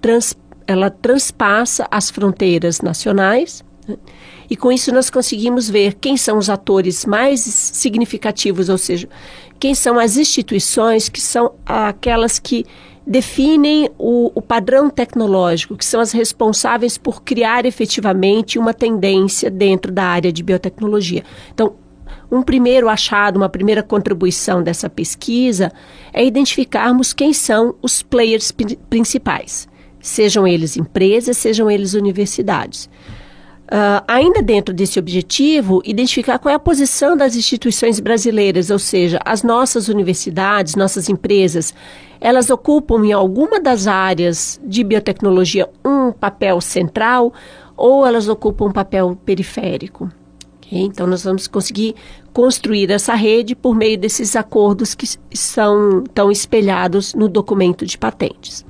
trans, 0.00 0.36
ela 0.68 0.88
transpassa 0.88 1.84
as 1.90 2.10
fronteiras 2.10 2.80
nacionais 2.80 3.66
né? 3.86 3.96
E 4.48 4.56
com 4.56 4.70
isso 4.70 4.92
nós 4.92 5.10
conseguimos 5.10 5.68
ver 5.68 5.94
quem 5.94 6.16
são 6.16 6.38
os 6.38 6.48
atores 6.48 7.04
mais 7.04 7.40
significativos, 7.40 8.68
ou 8.68 8.78
seja, 8.78 9.08
quem 9.58 9.74
são 9.74 9.98
as 9.98 10.16
instituições 10.16 11.08
que 11.08 11.20
são 11.20 11.54
aquelas 11.64 12.38
que 12.38 12.64
definem 13.06 13.88
o, 13.98 14.32
o, 14.34 14.42
padrão 14.42 14.90
tecnológico, 14.90 15.76
que 15.76 15.84
são 15.84 16.00
as 16.00 16.10
responsáveis 16.10 16.98
por 16.98 17.22
criar 17.22 17.64
efetivamente 17.64 18.58
uma 18.58 18.74
tendência 18.74 19.48
dentro 19.48 19.92
da 19.92 20.02
área 20.02 20.32
de 20.32 20.42
biotecnologia. 20.42 21.22
Então, 21.54 21.74
um 22.30 22.42
primeiro 22.42 22.88
achado, 22.88 23.36
uma 23.36 23.48
primeira 23.48 23.82
contribuição 23.82 24.62
dessa 24.62 24.90
pesquisa 24.90 25.72
é 26.12 26.24
identificarmos 26.24 27.12
quem 27.12 27.32
são 27.32 27.76
os 27.80 28.02
players 28.02 28.52
principais, 28.90 29.68
sejam 30.00 30.46
eles 30.46 30.76
empresas, 30.76 31.36
sejam 31.36 31.70
eles 31.70 31.94
universidades. 31.94 32.90
Uh, 33.66 33.98
ainda 34.06 34.40
dentro 34.40 34.72
desse 34.72 34.96
objetivo, 34.96 35.82
identificar 35.84 36.38
qual 36.38 36.52
é 36.52 36.54
a 36.54 36.58
posição 36.58 37.16
das 37.16 37.34
instituições 37.34 37.98
brasileiras, 37.98 38.70
ou 38.70 38.78
seja, 38.78 39.18
as 39.24 39.42
nossas 39.42 39.88
universidades, 39.88 40.76
nossas 40.76 41.08
empresas, 41.08 41.74
elas 42.20 42.48
ocupam 42.48 43.04
em 43.04 43.12
alguma 43.12 43.58
das 43.58 43.88
áreas 43.88 44.60
de 44.64 44.84
biotecnologia 44.84 45.68
um 45.84 46.12
papel 46.12 46.60
central 46.60 47.32
ou 47.76 48.06
elas 48.06 48.28
ocupam 48.28 48.66
um 48.66 48.72
papel 48.72 49.18
periférico. 49.24 50.08
Okay? 50.58 50.82
Então, 50.82 51.06
nós 51.06 51.24
vamos 51.24 51.48
conseguir 51.48 51.96
construir 52.32 52.90
essa 52.90 53.14
rede 53.14 53.56
por 53.56 53.74
meio 53.74 53.98
desses 53.98 54.36
acordos 54.36 54.94
que 54.94 55.06
são 55.34 56.04
tão 56.14 56.30
espelhados 56.30 57.14
no 57.14 57.28
documento 57.28 57.84
de 57.84 57.98
patentes. 57.98 58.64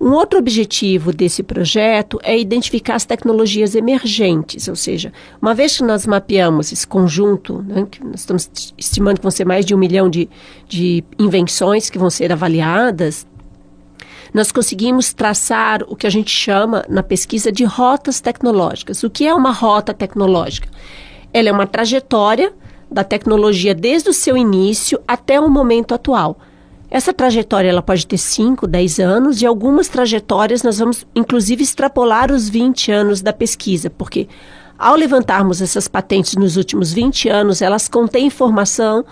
Um 0.00 0.12
outro 0.12 0.38
objetivo 0.38 1.12
desse 1.12 1.42
projeto 1.42 2.18
é 2.22 2.38
identificar 2.38 2.96
as 2.96 3.04
tecnologias 3.04 3.74
emergentes, 3.74 4.68
ou 4.68 4.76
seja, 4.76 5.12
uma 5.40 5.54
vez 5.54 5.76
que 5.76 5.84
nós 5.84 6.06
mapeamos 6.06 6.72
esse 6.72 6.86
conjunto, 6.86 7.62
né, 7.62 7.86
que 7.90 8.04
nós 8.04 8.20
estamos 8.20 8.50
estimando 8.76 9.16
que 9.16 9.22
vão 9.22 9.30
ser 9.30 9.44
mais 9.44 9.64
de 9.64 9.74
um 9.74 9.78
milhão 9.78 10.10
de, 10.10 10.28
de 10.68 11.04
invenções 11.18 11.88
que 11.88 11.98
vão 11.98 12.10
ser 12.10 12.32
avaliadas, 12.32 13.26
nós 14.34 14.50
conseguimos 14.50 15.12
traçar 15.12 15.84
o 15.86 15.94
que 15.94 16.08
a 16.08 16.10
gente 16.10 16.30
chama 16.30 16.84
na 16.88 17.04
pesquisa 17.04 17.52
de 17.52 17.62
rotas 17.62 18.20
tecnológicas. 18.20 19.04
O 19.04 19.08
que 19.08 19.24
é 19.24 19.32
uma 19.32 19.52
rota 19.52 19.94
tecnológica? 19.94 20.68
Ela 21.32 21.50
é 21.50 21.52
uma 21.52 21.68
trajetória 21.68 22.52
da 22.90 23.04
tecnologia 23.04 23.74
desde 23.74 24.10
o 24.10 24.12
seu 24.12 24.36
início 24.36 25.00
até 25.06 25.38
o 25.38 25.48
momento 25.48 25.94
atual. 25.94 26.36
Essa 26.94 27.12
trajetória 27.12 27.68
ela 27.68 27.82
pode 27.82 28.06
ter 28.06 28.16
5, 28.16 28.68
10 28.68 29.00
anos 29.00 29.42
e 29.42 29.46
algumas 29.46 29.88
trajetórias 29.88 30.62
nós 30.62 30.78
vamos 30.78 31.04
inclusive 31.12 31.60
extrapolar 31.60 32.30
os 32.30 32.48
20 32.48 32.92
anos 32.92 33.20
da 33.20 33.32
pesquisa, 33.32 33.90
porque 33.90 34.28
ao 34.78 34.94
levantarmos 34.94 35.60
essas 35.60 35.88
patentes 35.88 36.36
nos 36.36 36.56
últimos 36.56 36.92
20 36.92 37.28
anos, 37.28 37.60
elas 37.60 37.88
contêm 37.88 38.26
informação 38.26 39.04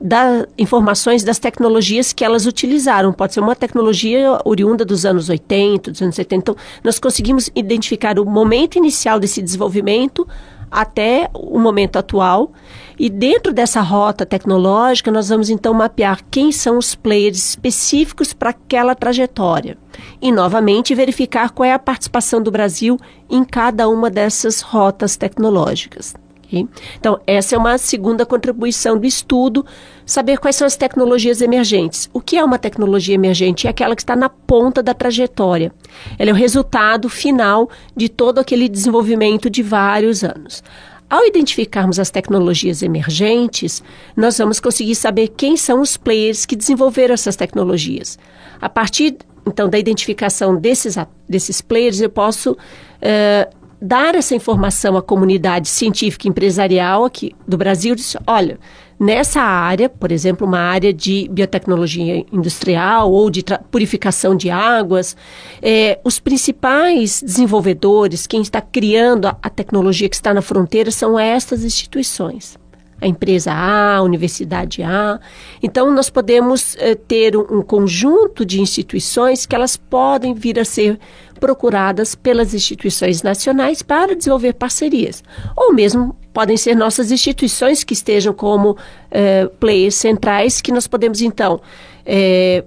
da, 0.00 0.48
informações 0.58 1.22
das 1.22 1.38
tecnologias 1.38 2.12
que 2.12 2.24
elas 2.24 2.44
utilizaram. 2.44 3.12
Pode 3.12 3.34
ser 3.34 3.40
uma 3.40 3.54
tecnologia 3.54 4.40
oriunda 4.44 4.84
dos 4.84 5.06
anos 5.06 5.28
80, 5.28 5.92
dos 5.92 6.02
anos 6.02 6.16
70. 6.16 6.34
Então, 6.42 6.56
nós 6.82 6.98
conseguimos 6.98 7.50
identificar 7.54 8.18
o 8.18 8.24
momento 8.24 8.78
inicial 8.78 9.20
desse 9.20 9.40
desenvolvimento 9.40 10.26
até 10.68 11.30
o 11.32 11.60
momento 11.60 12.00
atual. 12.00 12.50
E 12.98 13.08
dentro 13.08 13.52
dessa 13.52 13.80
rota 13.80 14.26
tecnológica, 14.26 15.10
nós 15.10 15.28
vamos 15.28 15.48
então 15.48 15.72
mapear 15.72 16.20
quem 16.30 16.50
são 16.50 16.78
os 16.78 16.94
players 16.94 17.50
específicos 17.50 18.32
para 18.32 18.50
aquela 18.50 18.94
trajetória. 18.94 19.78
E, 20.20 20.32
novamente, 20.32 20.94
verificar 20.94 21.50
qual 21.50 21.68
é 21.68 21.72
a 21.72 21.78
participação 21.78 22.42
do 22.42 22.50
Brasil 22.50 22.98
em 23.30 23.44
cada 23.44 23.88
uma 23.88 24.10
dessas 24.10 24.60
rotas 24.60 25.16
tecnológicas. 25.16 26.14
Então, 26.50 27.20
essa 27.26 27.54
é 27.54 27.58
uma 27.58 27.76
segunda 27.76 28.24
contribuição 28.24 28.98
do 28.98 29.06
estudo, 29.06 29.66
saber 30.06 30.38
quais 30.38 30.56
são 30.56 30.66
as 30.66 30.76
tecnologias 30.76 31.42
emergentes. 31.42 32.08
O 32.12 32.20
que 32.20 32.38
é 32.38 32.44
uma 32.44 32.58
tecnologia 32.58 33.14
emergente? 33.14 33.66
É 33.66 33.70
aquela 33.70 33.94
que 33.94 34.02
está 34.02 34.16
na 34.16 34.30
ponta 34.30 34.82
da 34.82 34.94
trajetória. 34.94 35.70
Ela 36.18 36.30
é 36.30 36.32
o 36.32 36.36
resultado 36.36 37.08
final 37.08 37.68
de 37.94 38.08
todo 38.08 38.38
aquele 38.38 38.68
desenvolvimento 38.68 39.50
de 39.50 39.62
vários 39.62 40.24
anos. 40.24 40.62
Ao 41.10 41.24
identificarmos 41.24 41.98
as 41.98 42.10
tecnologias 42.10 42.82
emergentes, 42.82 43.82
nós 44.14 44.36
vamos 44.36 44.60
conseguir 44.60 44.94
saber 44.94 45.28
quem 45.28 45.56
são 45.56 45.80
os 45.80 45.96
players 45.96 46.44
que 46.44 46.54
desenvolveram 46.54 47.14
essas 47.14 47.34
tecnologias. 47.34 48.18
A 48.60 48.68
partir, 48.68 49.16
então, 49.46 49.70
da 49.70 49.78
identificação 49.78 50.54
desses, 50.54 50.96
desses 51.26 51.62
players, 51.62 52.00
eu 52.00 52.10
posso 52.10 52.52
uh, 52.52 53.56
dar 53.80 54.14
essa 54.14 54.34
informação 54.34 54.96
à 54.98 55.02
comunidade 55.02 55.68
científica 55.68 56.26
e 56.26 56.30
empresarial 56.30 57.06
aqui 57.06 57.34
do 57.46 57.56
Brasil. 57.56 57.94
Diz, 57.94 58.14
olha, 58.26 58.58
Nessa 58.98 59.40
área, 59.40 59.88
por 59.88 60.10
exemplo, 60.10 60.44
uma 60.46 60.58
área 60.58 60.92
de 60.92 61.28
biotecnologia 61.30 62.24
industrial 62.32 63.12
ou 63.12 63.30
de 63.30 63.44
purificação 63.70 64.34
de 64.34 64.50
águas, 64.50 65.16
é, 65.62 66.00
os 66.02 66.18
principais 66.18 67.22
desenvolvedores, 67.22 68.26
quem 68.26 68.42
está 68.42 68.60
criando 68.60 69.28
a, 69.28 69.38
a 69.40 69.48
tecnologia 69.48 70.08
que 70.08 70.16
está 70.16 70.34
na 70.34 70.42
fronteira, 70.42 70.90
são 70.90 71.18
estas 71.18 71.62
instituições 71.62 72.58
a 73.00 73.06
empresa 73.06 73.52
A, 73.52 73.96
a 73.96 74.02
universidade 74.02 74.82
A. 74.82 75.20
Então, 75.62 75.92
nós 75.92 76.10
podemos 76.10 76.76
eh, 76.78 76.94
ter 76.94 77.36
um, 77.36 77.58
um, 77.58 77.62
conjunto 77.62 78.44
de 78.44 78.60
instituições 78.60 79.46
que 79.46 79.54
elas 79.54 79.76
podem 79.76 80.34
vir 80.34 80.58
a 80.58 80.64
ser 80.64 80.98
procuradas 81.38 82.14
pelas 82.14 82.52
instituições 82.52 83.22
nacionais 83.22 83.82
para 83.82 84.16
desenvolver 84.16 84.54
parcerias. 84.54 85.22
Ou 85.56 85.72
mesmo 85.72 86.16
podem 86.38 86.56
ser 86.56 86.76
nossas 86.76 87.10
instituições 87.10 87.82
que 87.82 87.92
estejam 87.92 88.32
como 88.32 88.76
eh, 89.10 89.50
players 89.58 89.96
centrais, 89.96 90.60
que 90.60 90.70
nós 90.70 90.86
podemos, 90.86 91.20
então, 91.20 91.60
eh, 92.06 92.62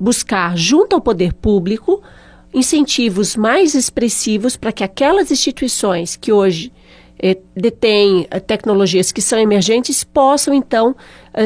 buscar, 0.00 0.56
junto 0.56 0.96
ao 0.96 1.00
poder 1.00 1.32
público, 1.32 2.02
incentivos 2.52 3.36
mais 3.36 3.72
expressivos 3.76 4.56
para 4.56 4.72
que 4.72 4.82
aquelas 4.82 5.30
instituições 5.30 6.16
que 6.16 6.32
hoje 6.32 6.72
eh, 7.16 7.38
detêm 7.56 8.26
eh, 8.32 8.40
tecnologias 8.40 9.12
que 9.12 9.22
são 9.22 9.38
emergentes 9.38 10.02
possam, 10.02 10.52
então, 10.52 10.96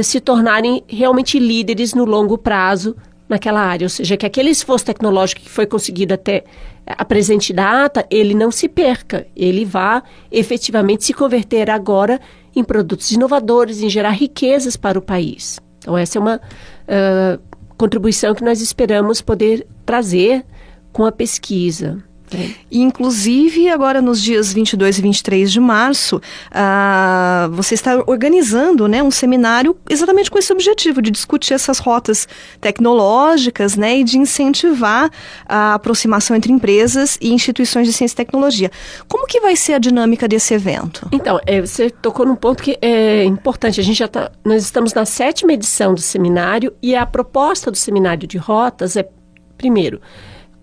se 0.02 0.20
tornarem 0.20 0.83
realmente 0.88 1.38
líderes 1.38 1.92
no 1.92 2.07
longo 2.07 2.38
prazo 2.38 2.96
naquela 3.28 3.60
área. 3.60 3.84
Ou 3.84 3.90
seja, 3.90 4.16
que 4.16 4.26
aquele 4.26 4.50
esforço 4.50 4.86
tecnológico 4.86 5.42
que 5.42 5.50
foi 5.50 5.66
conseguido 5.66 6.14
até 6.14 6.44
a 6.86 7.04
presente 7.04 7.52
data, 7.52 8.06
ele 8.10 8.34
não 8.34 8.50
se 8.50 8.68
perca, 8.68 9.26
ele 9.36 9.64
vá 9.64 10.02
efetivamente 10.32 11.04
se 11.04 11.12
converter 11.12 11.68
agora 11.68 12.20
em 12.56 12.64
produtos 12.64 13.10
inovadores, 13.12 13.82
em 13.82 13.90
gerar 13.90 14.10
riquezas 14.10 14.76
para 14.76 14.98
o 14.98 15.02
país. 15.02 15.60
Então, 15.78 15.96
essa 15.96 16.18
é 16.18 16.20
uma 16.20 16.36
uh, 16.36 17.40
contribuição 17.76 18.34
que 18.34 18.42
nós 18.42 18.60
esperamos 18.60 19.20
poder 19.20 19.66
trazer 19.84 20.44
com 20.92 21.04
a 21.04 21.12
pesquisa. 21.12 22.02
É. 22.34 22.50
Inclusive, 22.70 23.68
agora 23.68 24.00
nos 24.02 24.22
dias 24.22 24.52
22 24.52 24.98
e 24.98 25.02
23 25.02 25.52
de 25.52 25.60
março, 25.60 26.20
ah, 26.50 27.48
você 27.52 27.74
está 27.74 28.02
organizando 28.06 28.86
né, 28.86 29.02
um 29.02 29.10
seminário 29.10 29.76
exatamente 29.88 30.30
com 30.30 30.38
esse 30.38 30.52
objetivo, 30.52 31.00
de 31.00 31.10
discutir 31.10 31.54
essas 31.54 31.78
rotas 31.78 32.28
tecnológicas 32.60 33.76
né, 33.76 33.98
e 33.98 34.04
de 34.04 34.18
incentivar 34.18 35.10
a 35.46 35.74
aproximação 35.74 36.36
entre 36.36 36.52
empresas 36.52 37.18
e 37.20 37.32
instituições 37.32 37.86
de 37.86 37.92
ciência 37.92 38.14
e 38.14 38.16
tecnologia. 38.16 38.70
Como 39.08 39.26
que 39.26 39.40
vai 39.40 39.56
ser 39.56 39.74
a 39.74 39.78
dinâmica 39.78 40.28
desse 40.28 40.54
evento? 40.54 41.08
Então, 41.12 41.40
é, 41.46 41.60
você 41.60 41.90
tocou 41.90 42.26
num 42.26 42.36
ponto 42.36 42.62
que 42.62 42.78
é 42.80 43.24
importante. 43.24 43.80
A 43.80 43.84
gente 43.84 43.98
já 43.98 44.08
tá, 44.08 44.30
nós 44.44 44.62
estamos 44.62 44.92
na 44.94 45.04
sétima 45.04 45.52
edição 45.52 45.94
do 45.94 46.00
seminário 46.00 46.74
e 46.82 46.94
a 46.94 47.06
proposta 47.06 47.70
do 47.70 47.76
seminário 47.76 48.26
de 48.26 48.38
rotas 48.38 48.96
é, 48.96 49.08
primeiro, 49.56 50.00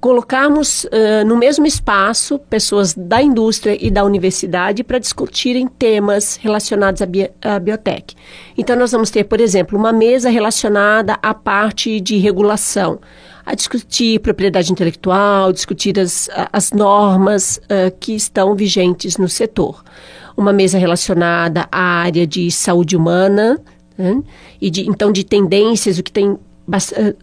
colocarmos 0.05 0.83
uh, 0.83 1.25
no 1.25 1.35
mesmo 1.35 1.65
espaço 1.65 2.37
pessoas 2.37 2.93
da 2.93 3.23
indústria 3.23 3.75
e 3.83 3.89
da 3.89 4.03
universidade 4.03 4.83
para 4.83 4.99
discutirem 4.99 5.67
temas 5.67 6.35
relacionados 6.35 7.01
à, 7.01 7.07
bi 7.07 7.27
à 7.41 7.57
biotech. 7.57 8.15
Então, 8.55 8.75
nós 8.75 8.91
vamos 8.91 9.09
ter, 9.09 9.23
por 9.23 9.41
exemplo, 9.41 9.75
uma 9.75 9.91
mesa 9.91 10.29
relacionada 10.29 11.17
à 11.23 11.33
parte 11.33 11.99
de 11.99 12.17
regulação, 12.17 12.99
a 13.43 13.55
discutir 13.55 14.19
propriedade 14.19 14.71
intelectual, 14.71 15.51
discutir 15.51 15.99
as, 15.99 16.29
as 16.53 16.71
normas 16.71 17.59
uh, 17.63 17.91
que 17.99 18.13
estão 18.13 18.53
vigentes 18.53 19.17
no 19.17 19.27
setor. 19.27 19.83
Uma 20.37 20.53
mesa 20.53 20.77
relacionada 20.77 21.67
à 21.71 21.81
área 21.81 22.27
de 22.27 22.51
saúde 22.51 22.95
humana, 22.95 23.59
né? 23.97 24.21
e 24.61 24.69
de, 24.69 24.87
então 24.87 25.11
de 25.11 25.23
tendências, 25.23 25.97
o 25.97 26.03
que 26.03 26.11
tem 26.11 26.37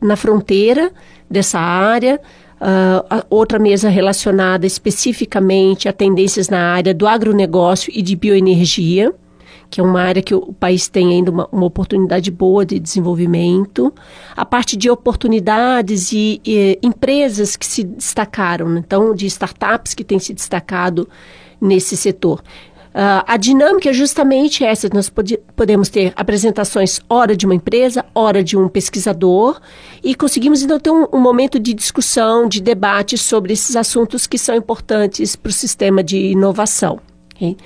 na 0.00 0.16
fronteira 0.16 0.92
dessa 1.30 1.58
área, 1.58 2.20
Uh, 2.62 3.26
outra 3.28 3.58
mesa 3.58 3.88
relacionada 3.88 4.64
especificamente 4.64 5.88
a 5.88 5.92
tendências 5.92 6.48
na 6.48 6.72
área 6.72 6.94
do 6.94 7.08
agronegócio 7.08 7.92
e 7.92 8.00
de 8.00 8.14
bioenergia, 8.14 9.12
que 9.68 9.80
é 9.80 9.82
uma 9.82 10.00
área 10.00 10.22
que 10.22 10.32
o 10.32 10.52
país 10.52 10.86
tem 10.86 11.10
ainda 11.12 11.32
uma, 11.32 11.48
uma 11.50 11.66
oportunidade 11.66 12.30
boa 12.30 12.64
de 12.64 12.78
desenvolvimento. 12.78 13.92
A 14.36 14.44
parte 14.44 14.76
de 14.76 14.88
oportunidades 14.88 16.12
e, 16.12 16.40
e 16.46 16.78
empresas 16.80 17.56
que 17.56 17.66
se 17.66 17.82
destacaram, 17.82 18.68
né? 18.68 18.82
então, 18.86 19.12
de 19.12 19.26
startups 19.26 19.92
que 19.92 20.04
têm 20.04 20.20
se 20.20 20.32
destacado 20.32 21.08
nesse 21.60 21.96
setor. 21.96 22.44
Uh, 22.92 23.24
a 23.26 23.36
dinâmica 23.38 23.88
é 23.88 23.92
justamente 23.92 24.64
essa: 24.64 24.88
nós 24.92 25.08
pod 25.08 25.38
podemos 25.56 25.88
ter 25.88 26.12
apresentações, 26.14 27.00
hora 27.08 27.34
de 27.34 27.46
uma 27.46 27.54
empresa, 27.54 28.04
hora 28.14 28.44
de 28.44 28.56
um 28.56 28.68
pesquisador, 28.68 29.60
e 30.04 30.14
conseguimos 30.14 30.62
então 30.62 30.78
ter 30.78 30.90
um, 30.90 31.06
um 31.12 31.18
momento 31.18 31.58
de 31.58 31.72
discussão, 31.72 32.46
de 32.46 32.60
debate 32.60 33.16
sobre 33.16 33.54
esses 33.54 33.76
assuntos 33.76 34.26
que 34.26 34.36
são 34.36 34.54
importantes 34.54 35.34
para 35.34 35.50
o 35.50 35.52
sistema 35.52 36.02
de 36.02 36.18
inovação. 36.18 37.00
Okay? 37.34 37.56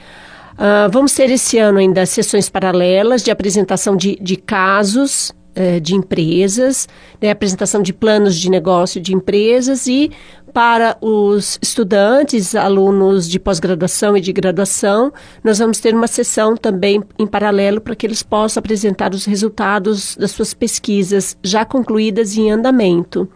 Uh, 0.54 0.88
vamos 0.90 1.12
ter 1.12 1.28
esse 1.28 1.58
ano 1.58 1.78
ainda 1.78 2.06
sessões 2.06 2.48
paralelas 2.48 3.22
de 3.22 3.30
apresentação 3.30 3.96
de, 3.96 4.16
de 4.22 4.36
casos 4.36 5.34
uh, 5.56 5.80
de 5.80 5.94
empresas, 5.94 6.88
né, 7.20 7.30
apresentação 7.30 7.82
de 7.82 7.92
planos 7.92 8.36
de 8.36 8.50
negócio 8.50 9.00
de 9.00 9.14
empresas 9.14 9.86
e 9.86 10.10
para 10.52 10.96
os 11.02 11.58
estudantes, 11.60 12.54
alunos 12.54 13.28
de 13.28 13.38
pós-graduação 13.38 14.16
e 14.16 14.22
de 14.22 14.32
graduação, 14.32 15.12
nós 15.44 15.58
vamos 15.58 15.80
ter 15.80 15.94
uma 15.94 16.06
sessão 16.06 16.56
também 16.56 17.02
em 17.18 17.26
paralelo 17.26 17.78
para 17.78 17.94
que 17.94 18.06
eles 18.06 18.22
possam 18.22 18.60
apresentar 18.60 19.12
os 19.12 19.26
resultados 19.26 20.16
das 20.16 20.30
suas 20.30 20.54
pesquisas 20.54 21.36
já 21.42 21.62
concluídas 21.66 22.38
em 22.38 22.50
andamento. 22.50 23.28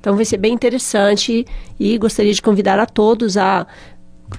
Então 0.00 0.16
vai 0.16 0.24
ser 0.24 0.36
bem 0.36 0.52
interessante 0.52 1.46
e 1.78 1.96
gostaria 1.96 2.32
de 2.32 2.42
convidar 2.42 2.80
a 2.80 2.86
todos 2.86 3.36
a 3.36 3.66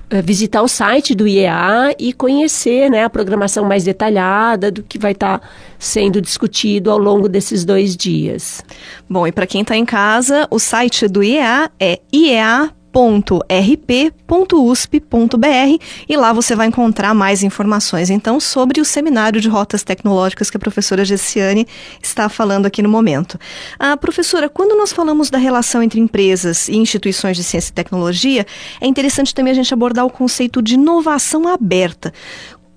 eh, 0.10 0.21
visitar 0.21 0.62
o 0.62 0.67
site 0.67 1.15
do 1.15 1.28
IEA 1.28 1.95
e 1.98 2.13
conhecer 2.13 2.89
né, 2.89 3.04
a 3.04 3.10
programação 3.10 3.65
mais 3.65 3.84
detalhada 3.84 4.69
do 4.69 4.84
que 4.84 5.00
vai 5.00 5.13
estar 5.13 5.39
tá 5.39 5.48
sendo 5.77 6.21
discutido 6.21 6.91
ao 6.91 6.97
longo 6.97 7.27
desses 7.27 7.65
dois 7.65 7.95
dias. 7.95 8.63
Bom, 9.09 9.27
e 9.27 9.31
para 9.31 9.47
quem 9.47 9.61
está 9.61 9.75
em 9.75 9.85
casa, 9.85 10.47
o 10.49 10.59
site 10.59 11.07
do 11.07 11.23
IEA 11.23 11.71
é 11.79 11.99
iea 12.13 12.73
e 16.07 16.15
lá 16.15 16.31
você 16.31 16.55
vai 16.55 16.67
encontrar 16.67 17.13
mais 17.13 17.43
informações 17.43 18.09
então 18.09 18.39
sobre 18.39 18.79
o 18.79 18.85
seminário 18.85 19.41
de 19.41 19.49
rotas 19.49 19.83
tecnológicas 19.83 20.49
que 20.49 20.55
a 20.55 20.59
professora 20.59 21.03
Gessiane 21.03 21.67
está 22.01 22.29
falando 22.29 22.65
aqui 22.65 22.81
no 22.81 22.88
momento. 22.88 23.38
Ah, 23.77 23.97
professora, 23.97 24.47
quando 24.47 24.77
nós 24.77 24.93
falamos 24.93 25.29
da 25.29 25.38
relação 25.38 25.83
entre 25.83 25.99
empresas 25.99 26.69
e 26.69 26.77
instituições 26.77 27.35
de 27.35 27.43
ciência 27.43 27.71
e 27.71 27.73
tecnologia, 27.73 28.45
é 28.79 28.88
interessante 28.88 29.35
também 29.35 29.51
a 29.51 29.55
gente 29.55 29.73
abordar 29.73 30.05
o 30.05 30.09
conceito 30.09 30.61
de 30.61 30.75
inovação 30.75 31.49
aberta. 31.49 32.13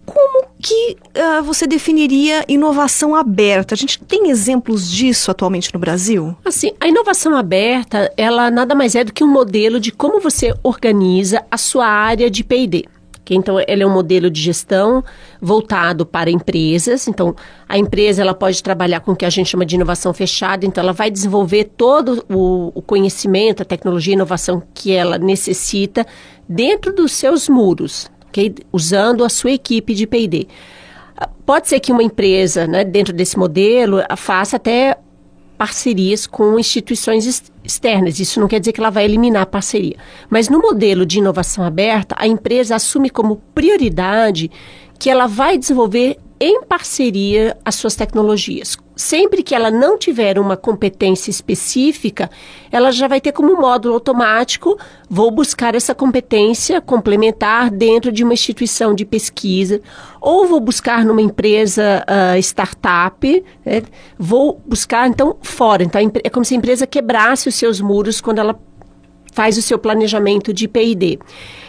Como 0.09 0.47
que 0.59 0.97
uh, 1.17 1.43
você 1.43 1.67
definiria 1.67 2.43
inovação 2.49 3.15
aberta? 3.15 3.75
A 3.75 3.77
gente 3.77 4.03
tem 4.03 4.31
exemplos 4.31 4.91
disso 4.91 5.31
atualmente 5.31 5.73
no 5.75 5.79
Brasil? 5.79 6.35
Assim, 6.45 6.73
a 6.81 6.89
inovação 6.89 7.37
aberta, 7.37 8.11
ela 8.17 8.51
nada 8.51 8.75
mais 8.75 8.95
é 8.95 9.05
do 9.05 9.13
que 9.13 9.23
um 9.23 9.29
modelo 9.29 9.79
de 9.79 9.93
como 9.93 10.19
você 10.19 10.55
organiza 10.63 11.45
a 11.51 11.59
sua 11.59 11.87
área 11.87 12.31
de 12.31 12.43
P&D. 12.43 12.87
Então, 13.31 13.57
ele 13.69 13.83
é 13.83 13.87
um 13.87 13.93
modelo 13.93 14.31
de 14.31 14.41
gestão 14.41 15.05
voltado 15.39 16.07
para 16.07 16.31
empresas. 16.31 17.07
Então, 17.07 17.37
a 17.69 17.77
empresa 17.77 18.23
ela 18.23 18.33
pode 18.33 18.63
trabalhar 18.63 19.01
com 19.01 19.13
o 19.13 19.17
que 19.17 19.27
a 19.27 19.31
gente 19.31 19.51
chama 19.51 19.67
de 19.67 19.75
inovação 19.75 20.15
fechada. 20.15 20.65
Então, 20.65 20.83
ela 20.83 20.95
vai 20.95 21.11
desenvolver 21.11 21.65
todo 21.77 22.25
o, 22.31 22.73
o 22.75 22.81
conhecimento, 22.81 23.63
a 23.63 23.67
tecnologia 23.67 24.15
e 24.15 24.17
inovação 24.17 24.63
que 24.73 24.93
ela 24.93 25.19
necessita 25.19 26.07
dentro 26.49 26.91
dos 26.91 27.13
seus 27.13 27.51
muros 27.51 28.11
okay? 28.29 28.55
usando 28.73 29.25
a 29.25 29.29
sua 29.29 29.53
equipe 29.53 29.95
de 29.95 30.07
P&D. 30.07 30.47
Pode 31.45 31.69
ser 31.69 31.81
que 31.81 31.91
uma 31.91 32.03
empresa, 32.03 32.67
né, 32.67 32.85
dentro 32.85 33.13
desse 33.13 33.39
modelo, 33.39 33.99
faça 34.17 34.57
até 34.57 34.97
parcerias 35.59 36.27
com 36.27 36.59
instituições 36.59 37.43
externas. 37.65 38.21
Isso 38.21 38.39
não 38.39 38.47
quer 38.47 38.61
dizer 38.61 38.73
que 38.73 38.81
ela 38.81 38.91
vai 38.91 39.05
eliminar 39.05 39.43
a 39.43 39.47
parceria. 39.47 39.97
Mas 40.31 40.49
no 40.49 40.61
modelo 40.61 41.05
de 41.05 41.19
inovação 41.19 41.65
aberta, 41.65 42.15
a 42.17 42.29
empresa 42.29 42.77
assume 42.77 43.11
como 43.11 43.43
prioridade 43.53 44.51
que 44.99 45.11
ela 45.11 45.27
vai 45.27 45.59
desenvolver 45.59 46.17
em 46.41 46.63
parceria 46.63 47.57
as 47.65 47.75
suas 47.75 47.97
tecnologias. 47.97 48.79
Sempre 48.99 49.45
que 49.45 49.55
ela 49.55 49.71
não 49.71 49.97
tiver 49.97 50.41
uma 50.41 50.57
competência 50.57 51.31
específica, 51.31 52.29
ela 52.69 52.91
já 52.91 53.07
vai 53.07 53.21
ter 53.21 53.31
como 53.31 53.57
módulo 53.57 53.95
automático: 53.95 54.77
vou 55.09 55.31
buscar 55.31 55.77
essa 55.77 55.95
competência 55.95 56.81
complementar 56.81 57.71
dentro 57.71 58.11
de 58.11 58.25
uma 58.25 58.33
instituição 58.33 58.93
de 58.93 59.05
pesquisa, 59.05 59.81
ou 60.21 60.49
vou 60.49 60.59
buscar 60.59 61.05
numa 61.05 61.23
empresa 61.23 62.05
uh, 62.09 62.37
startup, 62.41 63.45
né? 63.65 63.83
vou 64.19 64.61
buscar 64.67 65.09
então 65.09 65.37
fora. 65.43 65.85
Então 65.85 66.01
é 66.25 66.29
como 66.29 66.45
se 66.45 66.55
a 66.55 66.57
empresa 66.57 66.85
quebrasse 66.85 67.49
os 67.49 67.55
seus 67.55 67.81
muros 67.81 68.21
quando 68.21 68.41
ela 68.41 68.59
faz 69.33 69.57
o 69.57 69.63
seu 69.63 69.79
planejamento 69.79 70.53
de 70.53 70.67
P&D. 70.67 71.21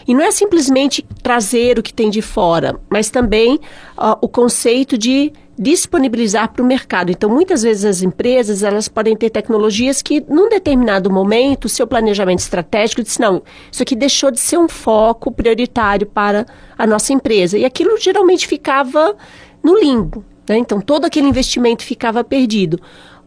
E 0.08 0.16
não 0.16 0.24
é 0.24 0.32
simplesmente 0.32 1.06
trazer 1.22 1.78
o 1.78 1.84
que 1.84 1.94
tem 1.94 2.10
de 2.10 2.24
fora, 2.24 2.80
mas 2.90 3.12
também 3.12 3.58
uh, 3.96 4.18
o 4.20 4.28
conceito 4.28 4.98
de 4.98 5.32
disponibilizar 5.60 6.54
para 6.54 6.64
o 6.64 6.66
mercado. 6.66 7.12
Então, 7.12 7.30
muitas 7.30 7.64
vezes 7.64 7.84
as 7.84 8.02
empresas 8.02 8.64
elas 8.64 8.88
podem 8.88 9.14
ter 9.14 9.30
tecnologias 9.30 10.02
que, 10.02 10.24
num 10.30 10.48
determinado 10.48 11.12
momento, 11.12 11.66
o 11.66 11.70
seu 11.70 11.86
planejamento 11.86 12.40
estratégico 12.40 13.04
diz 13.04 13.18
não, 13.18 13.44
isso 13.70 13.84
aqui 13.84 13.94
deixou 13.94 14.32
de 14.32 14.40
ser 14.40 14.58
um 14.58 14.70
foco 14.70 15.30
prioritário 15.30 16.08
para 16.08 16.46
a 16.78 16.88
nossa 16.88 17.12
empresa. 17.12 17.58
E 17.58 17.66
aquilo 17.66 17.98
geralmente 18.00 18.48
ficava 18.48 19.18
no 19.62 19.78
limbo. 19.78 20.24
Né? 20.48 20.58
Então, 20.58 20.80
todo 20.80 21.04
aquele 21.04 21.28
investimento 21.28 21.84
ficava 21.84 22.24
perdido. 22.24 22.80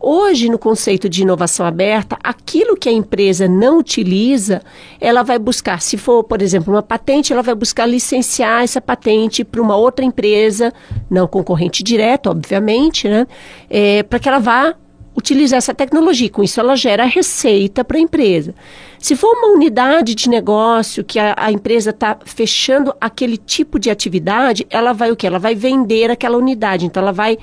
Hoje, 0.04 0.48
no 0.48 0.58
conceito 0.58 1.08
de 1.08 1.22
inovação 1.22 1.64
aberta, 1.64 2.18
aquilo 2.24 2.76
que 2.76 2.88
a 2.88 2.92
empresa 2.92 3.46
não 3.46 3.78
utiliza, 3.78 4.60
ela 5.00 5.22
vai 5.22 5.38
buscar, 5.38 5.80
se 5.80 5.96
for, 5.96 6.24
por 6.24 6.42
exemplo, 6.42 6.74
uma 6.74 6.82
patente, 6.82 7.32
ela 7.32 7.40
vai 7.40 7.54
buscar 7.54 7.86
licenciar 7.86 8.64
essa 8.64 8.80
patente 8.80 9.44
para 9.44 9.62
uma 9.62 9.76
outra 9.76 10.04
empresa, 10.04 10.72
não 11.08 11.28
concorrente 11.28 11.84
direto, 11.84 12.30
obviamente, 12.30 13.08
né? 13.08 13.28
É, 13.70 14.02
para 14.02 14.18
que 14.18 14.28
ela 14.28 14.40
vá 14.40 14.74
utilizar 15.16 15.58
essa 15.58 15.74
tecnologia. 15.74 16.28
Com 16.30 16.42
isso, 16.42 16.58
ela 16.58 16.74
gera 16.74 17.04
receita 17.04 17.84
para 17.84 17.96
a 17.96 18.00
empresa. 18.00 18.54
Se 18.98 19.14
for 19.14 19.36
uma 19.36 19.54
unidade 19.54 20.14
de 20.14 20.28
negócio 20.28 21.04
que 21.04 21.18
a, 21.18 21.34
a 21.36 21.52
empresa 21.52 21.90
está 21.90 22.18
fechando 22.24 22.94
aquele 23.00 23.36
tipo 23.36 23.78
de 23.78 23.90
atividade, 23.90 24.66
ela 24.70 24.92
vai 24.92 25.10
o 25.10 25.16
quê? 25.16 25.26
Ela 25.26 25.38
vai 25.38 25.54
vender 25.54 26.10
aquela 26.10 26.36
unidade. 26.36 26.86
Então, 26.86 27.02
ela 27.02 27.12
vai 27.12 27.38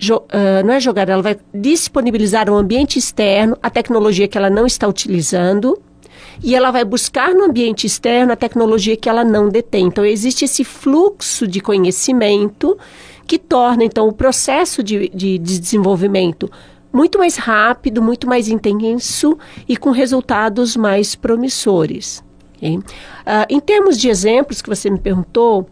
Uh, 0.00 0.64
não 0.64 0.74
é 0.74 0.80
jogar, 0.80 1.08
ela 1.08 1.22
vai 1.22 1.36
disponibilizar 1.52 2.48
um 2.48 2.56
ambiente 2.56 2.98
externo 2.98 3.58
a 3.60 3.68
tecnologia 3.68 4.28
que 4.28 4.38
ela 4.38 4.48
não 4.48 4.64
está 4.64 4.86
utilizando 4.86 5.76
e 6.42 6.54
ela 6.54 6.70
vai 6.70 6.84
buscar 6.84 7.34
no 7.34 7.44
ambiente 7.44 7.86
externo 7.86 8.32
a 8.32 8.36
tecnologia 8.36 8.96
que 8.96 9.08
ela 9.08 9.24
não 9.24 9.48
detém. 9.48 9.86
Então, 9.86 10.04
existe 10.04 10.44
esse 10.44 10.62
fluxo 10.62 11.46
de 11.46 11.60
conhecimento 11.60 12.78
que 13.26 13.38
torna, 13.38 13.84
então, 13.84 14.06
o 14.08 14.12
processo 14.12 14.82
de, 14.82 15.08
de, 15.08 15.38
de 15.38 15.58
desenvolvimento 15.58 16.50
muito 16.92 17.18
mais 17.18 17.36
rápido, 17.36 18.00
muito 18.00 18.26
mais 18.26 18.48
intenso 18.48 19.36
e 19.68 19.76
com 19.76 19.90
resultados 19.90 20.76
mais 20.76 21.14
promissores. 21.14 22.22
Okay? 22.56 22.76
Uh, 22.76 22.82
em 23.48 23.60
termos 23.60 23.98
de 23.98 24.08
exemplos 24.08 24.62
que 24.62 24.68
você 24.68 24.88
me 24.88 24.98
perguntou, 24.98 25.68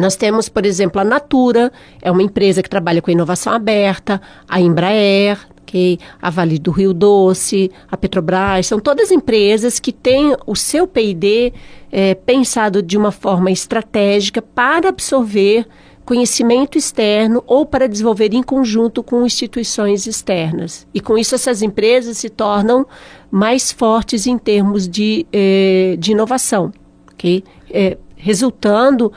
nós 0.00 0.16
temos, 0.16 0.48
por 0.48 0.66
exemplo, 0.66 1.00
a 1.00 1.04
Natura, 1.04 1.70
é 2.02 2.10
uma 2.10 2.22
empresa 2.22 2.62
que 2.62 2.68
trabalha 2.68 3.00
com 3.02 3.10
inovação 3.10 3.52
aberta, 3.52 4.20
a 4.48 4.60
Embraer, 4.60 5.38
okay? 5.60 5.98
a 6.20 6.30
Vale 6.30 6.58
do 6.58 6.70
Rio 6.70 6.92
Doce, 6.92 7.70
a 7.90 7.96
Petrobras, 7.96 8.66
são 8.66 8.80
todas 8.80 9.10
empresas 9.10 9.78
que 9.78 9.92
têm 9.92 10.34
o 10.46 10.56
seu 10.56 10.86
P&D 10.86 11.52
é, 11.92 12.14
pensado 12.14 12.82
de 12.82 12.98
uma 12.98 13.12
forma 13.12 13.50
estratégica 13.50 14.42
para 14.42 14.88
absorver 14.88 15.66
conhecimento 16.04 16.76
externo 16.76 17.42
ou 17.46 17.64
para 17.64 17.88
desenvolver 17.88 18.34
em 18.34 18.42
conjunto 18.42 19.00
com 19.00 19.24
instituições 19.24 20.08
externas. 20.08 20.84
E 20.92 21.00
com 21.00 21.16
isso, 21.16 21.36
essas 21.36 21.62
empresas 21.62 22.18
se 22.18 22.28
tornam 22.28 22.84
mais 23.30 23.70
fortes 23.70 24.26
em 24.26 24.36
termos 24.36 24.88
de, 24.88 25.24
eh, 25.32 25.94
de 25.98 26.10
inovação, 26.10 26.72
okay? 27.12 27.44
Eh, 27.70 27.96
resultando 28.16 29.12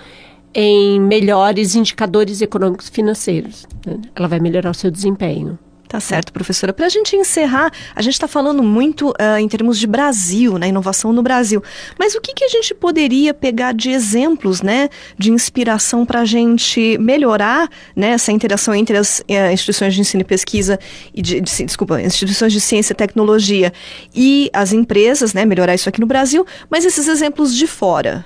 em 0.53 0.99
melhores 0.99 1.75
indicadores 1.75 2.41
econômicos 2.41 2.89
financeiros. 2.89 3.67
Né? 3.85 3.99
Ela 4.15 4.27
vai 4.27 4.39
melhorar 4.39 4.71
o 4.71 4.73
seu 4.73 4.91
desempenho. 4.91 5.57
Tá 5.93 5.99
certo, 5.99 6.33
professora. 6.33 6.73
Para 6.73 6.87
a 6.87 6.89
gente 6.89 7.15
encerrar, 7.15 7.71
a 7.95 8.01
gente 8.01 8.15
está 8.15 8.27
falando 8.27 8.63
muito 8.63 9.09
uh, 9.11 9.37
em 9.39 9.47
termos 9.47 9.77
de 9.77 9.85
Brasil, 9.85 10.57
né, 10.57 10.69
inovação 10.69 11.13
no 11.13 11.21
Brasil. 11.21 11.61
Mas 11.99 12.15
o 12.15 12.19
que, 12.19 12.33
que 12.33 12.43
a 12.43 12.47
gente 12.47 12.73
poderia 12.73 13.31
pegar 13.31 13.75
de 13.75 13.91
exemplos, 13.91 14.63
né, 14.63 14.89
de 15.19 15.31
inspiração 15.31 16.03
para 16.03 16.21
a 16.21 16.25
gente 16.25 16.97
melhorar, 16.97 17.69
né, 17.95 18.07
essa 18.13 18.31
interação 18.31 18.73
entre 18.73 18.97
as 18.97 19.19
uh, 19.19 19.53
instituições 19.53 19.93
de 19.93 20.01
ensino 20.01 20.21
e 20.21 20.25
pesquisa 20.25 20.79
e 21.13 21.21
de, 21.21 21.39
de, 21.39 21.63
desculpa, 21.63 22.01
instituições 22.01 22.51
de 22.51 22.59
ciência 22.59 22.93
e 22.93 22.95
tecnologia 22.95 23.71
e 24.15 24.49
as 24.51 24.73
empresas, 24.73 25.31
né, 25.31 25.45
melhorar 25.45 25.75
isso 25.75 25.87
aqui 25.87 26.01
no 26.01 26.07
Brasil. 26.07 26.43
Mas 26.71 26.85
esses 26.85 27.07
exemplos 27.07 27.55
de 27.55 27.67
fora, 27.67 28.25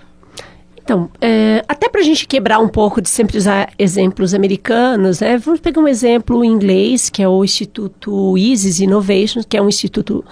então, 0.88 1.10
é, 1.19 1.65
até 1.67 1.89
para 1.89 2.00
a 2.00 2.04
gente 2.04 2.26
quebrar 2.26 2.60
um 2.60 2.69
pouco 2.69 3.02
de 3.02 3.10
sempre 3.10 3.38
usar 3.38 3.73
exemplos 3.78 4.34
americanos, 4.34 5.19
né, 5.19 5.38
vamos 5.38 5.60
pegar 5.60 5.82
um 5.82 5.88
exemplo 5.88 6.45
inglês, 6.45 7.10
que 7.10 7.21
é 7.21 7.28
o 7.28 7.43
Instituto 7.43 8.38
ISIS 8.38 8.80
Innovation, 8.80 9.41
que 9.43 9.58
é 9.58 9.62
um 9.62 9.67
instituto 9.67 10.23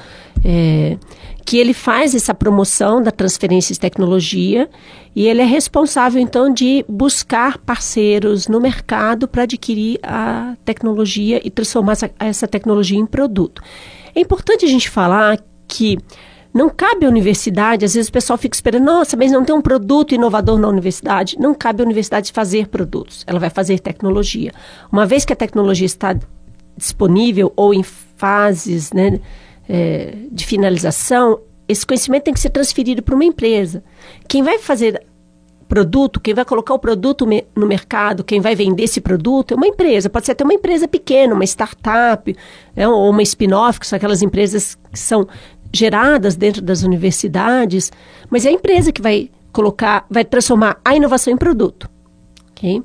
é, 0.46 0.98
que 1.44 1.58
ele 1.58 1.74
faz 1.74 2.16
essa 2.16 2.34
promoção 2.34 3.02
da 3.02 3.12
transferência 3.12 3.74
de 3.74 3.80
tecnologia 3.82 4.70
e 5.14 5.28
ele 5.28 5.42
é 5.42 5.46
responsável, 5.46 6.22
então, 6.22 6.50
de 6.54 6.86
buscar 6.88 7.58
parceiros 7.58 8.48
no 8.48 8.62
mercado 8.62 9.28
para 9.28 9.44
adquirir 9.44 10.00
a 10.02 10.56
tecnologia 10.64 11.42
e 11.44 11.52
transformar 11.52 11.92
essa, 11.92 12.12
essa 12.18 12.48
tecnologia 12.48 12.98
em 12.98 13.06
produto. 13.06 13.62
É 14.16 14.22
importante 14.22 14.64
a 14.64 14.70
gente 14.70 14.90
falar 14.90 15.38
que 15.68 15.98
não 16.56 16.70
cabe 16.70 17.06
à 17.06 17.10
universidade, 17.10 17.84
às 17.84 17.96
vezes 17.96 18.08
o 18.08 18.14
pessoal 18.14 18.38
fica 18.38 18.56
esperando, 18.56 18.86
nossa, 18.86 19.18
mas 19.18 19.30
não 19.30 19.44
tem 19.44 19.54
um 19.54 19.60
produto 19.62 20.16
inovador 20.16 20.58
na 20.58 20.70
universidade. 20.70 21.36
Não 21.38 21.54
cabe 21.54 21.84
à 21.84 21.86
universidade 21.86 22.32
fazer 22.32 22.70
produtos, 22.70 23.26
ela 23.28 23.38
vai 23.38 23.50
fazer 23.50 23.78
tecnologia. 23.80 24.54
Uma 24.90 25.06
vez 25.06 25.26
que 25.26 25.34
a 25.34 25.36
tecnologia 25.36 25.86
está 25.86 26.18
disponível 26.78 27.52
ou 27.58 27.74
em 27.74 27.84
fases 27.84 28.94
né, 28.94 29.20
é, 29.68 30.16
de 30.32 30.46
finalização, 30.46 31.42
esse 31.68 31.86
conhecimento 31.86 32.24
tem 32.24 32.34
que 32.34 32.40
ser 32.40 32.52
transferido 32.52 33.04
para 33.04 33.16
uma 33.16 33.26
empresa. 33.26 33.84
Quem 34.26 34.42
vai 34.42 34.58
fazer 34.58 35.06
produto, 35.68 36.20
quem 36.20 36.34
vai 36.34 36.46
colocar 36.46 36.74
o 36.74 36.80
produto 36.80 37.28
no 37.56 37.68
mercado, 37.68 38.24
quem 38.24 38.40
vai 38.40 38.56
vender 38.56 38.84
esse 38.84 39.02
produto 39.02 39.54
é 39.54 39.58
uma 39.58 39.68
empresa. 39.68 40.10
Pode 40.10 40.26
ser 40.26 40.34
até 40.34 40.44
uma 40.44 40.54
empresa 40.54 40.88
pequena, 40.88 41.34
uma 41.34 41.44
startup, 41.44 42.36
né, 42.76 42.88
ou 42.88 43.10
uma 43.10 43.22
spin-off, 43.24 43.80
que 43.80 43.88
são 43.88 43.98
aquelas 43.98 44.22
empresas 44.22 44.78
que 44.92 45.00
são 45.00 45.28
geradas 45.76 46.36
dentro 46.36 46.62
das 46.62 46.84
universidades, 46.84 47.92
mas 48.30 48.46
é 48.46 48.50
a 48.50 48.54
empresa 48.54 48.92
que 48.92 49.02
vai 49.02 49.30
colocar, 49.52 50.06
vai 50.10 50.26
transformar 50.26 50.80
a 50.84 50.96
inovação 50.96 51.34
em 51.34 51.38
produto. 51.38 51.90
Okay? 52.52 52.82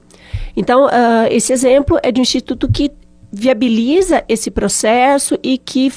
Então, 0.57 0.87
uh, 0.87 1.27
esse 1.31 1.53
exemplo 1.53 1.99
é 2.03 2.11
de 2.11 2.21
um 2.21 2.23
instituto 2.23 2.71
que 2.71 2.91
viabiliza 3.33 4.25
esse 4.29 4.51
processo 4.51 5.39
e 5.43 5.57
que 5.57 5.93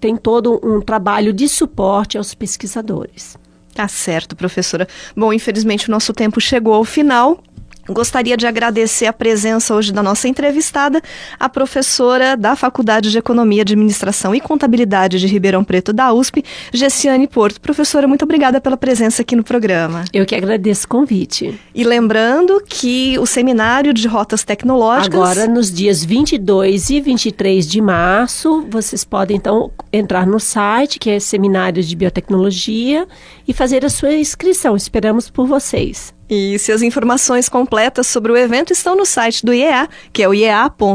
tem 0.00 0.16
todo 0.16 0.60
um 0.62 0.80
trabalho 0.80 1.32
de 1.32 1.48
suporte 1.48 2.18
aos 2.18 2.34
pesquisadores. 2.34 3.38
Tá 3.74 3.88
certo, 3.88 4.36
professora. 4.36 4.86
Bom, 5.16 5.32
infelizmente 5.32 5.88
o 5.88 5.90
nosso 5.90 6.12
tempo 6.12 6.40
chegou 6.40 6.74
ao 6.74 6.84
final. 6.84 7.42
Gostaria 7.88 8.36
de 8.36 8.46
agradecer 8.46 9.06
a 9.06 9.12
presença 9.12 9.74
hoje 9.74 9.92
da 9.92 10.02
nossa 10.02 10.26
entrevistada, 10.26 11.02
a 11.38 11.48
professora 11.48 12.36
da 12.36 12.56
Faculdade 12.56 13.10
de 13.10 13.18
Economia, 13.18 13.62
Administração 13.62 14.34
e 14.34 14.40
Contabilidade 14.40 15.20
de 15.20 15.26
Ribeirão 15.26 15.62
Preto 15.62 15.92
da 15.92 16.12
USP, 16.12 16.42
Gessiane 16.72 17.28
Porto. 17.28 17.60
Professora, 17.60 18.08
muito 18.08 18.22
obrigada 18.22 18.60
pela 18.60 18.76
presença 18.76 19.20
aqui 19.20 19.36
no 19.36 19.44
programa. 19.44 20.04
Eu 20.12 20.24
que 20.24 20.34
agradeço 20.34 20.86
o 20.86 20.88
convite. 20.88 21.60
E 21.74 21.84
lembrando 21.84 22.62
que 22.66 23.18
o 23.18 23.26
seminário 23.26 23.92
de 23.92 24.08
rotas 24.08 24.44
tecnológicas. 24.44 25.14
Agora, 25.14 25.46
nos 25.46 25.70
dias 25.70 26.02
22 26.02 26.88
e 26.88 27.00
23 27.00 27.66
de 27.66 27.80
março, 27.82 28.64
vocês 28.70 29.04
podem 29.04 29.36
então 29.36 29.70
entrar 29.92 30.26
no 30.26 30.40
site, 30.40 30.98
que 30.98 31.10
é 31.10 31.20
Seminários 31.20 31.86
de 31.86 31.94
Biotecnologia, 31.96 33.06
e 33.46 33.52
fazer 33.52 33.84
a 33.84 33.90
sua 33.90 34.14
inscrição. 34.14 34.74
Esperamos 34.74 35.28
por 35.28 35.46
vocês. 35.46 36.13
E 36.28 36.58
se 36.58 36.72
as 36.72 36.82
informações 36.82 37.48
completas 37.48 38.06
sobre 38.06 38.32
o 38.32 38.36
evento 38.36 38.72
estão 38.72 38.96
no 38.96 39.04
site 39.04 39.44
do 39.44 39.52
IEA, 39.52 39.88
que 40.12 40.22
é 40.22 40.28
o 40.28 40.34
iea.rp.usp.br. 40.34 40.90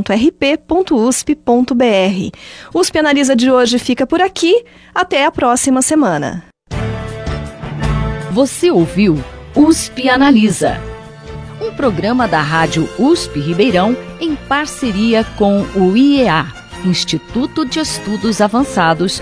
USP 2.74 3.00
Analisa 3.00 3.36
de 3.36 3.52
hoje 3.52 3.78
fica 3.78 4.08
por 4.08 4.22
aqui. 4.22 4.64
Até 4.94 5.26
a 5.26 5.32
próxima 5.32 5.82
semana. 5.82 6.44
Você 8.32 8.72
ouviu 8.72 9.24
USP 9.56 10.08
Analisa, 10.10 10.80
um 11.62 11.74
programa 11.74 12.28
da 12.28 12.42
Rádio 12.42 12.88
USP 12.98 13.40
Ribeirão 13.40 13.98
em 14.22 14.36
parceria 14.36 15.24
com 15.38 15.62
o 15.76 15.98
IEA, 15.98 16.46
Instituto 16.86 17.66
de 17.66 17.80
Estudos 17.80 18.40
Avançados 18.40 19.22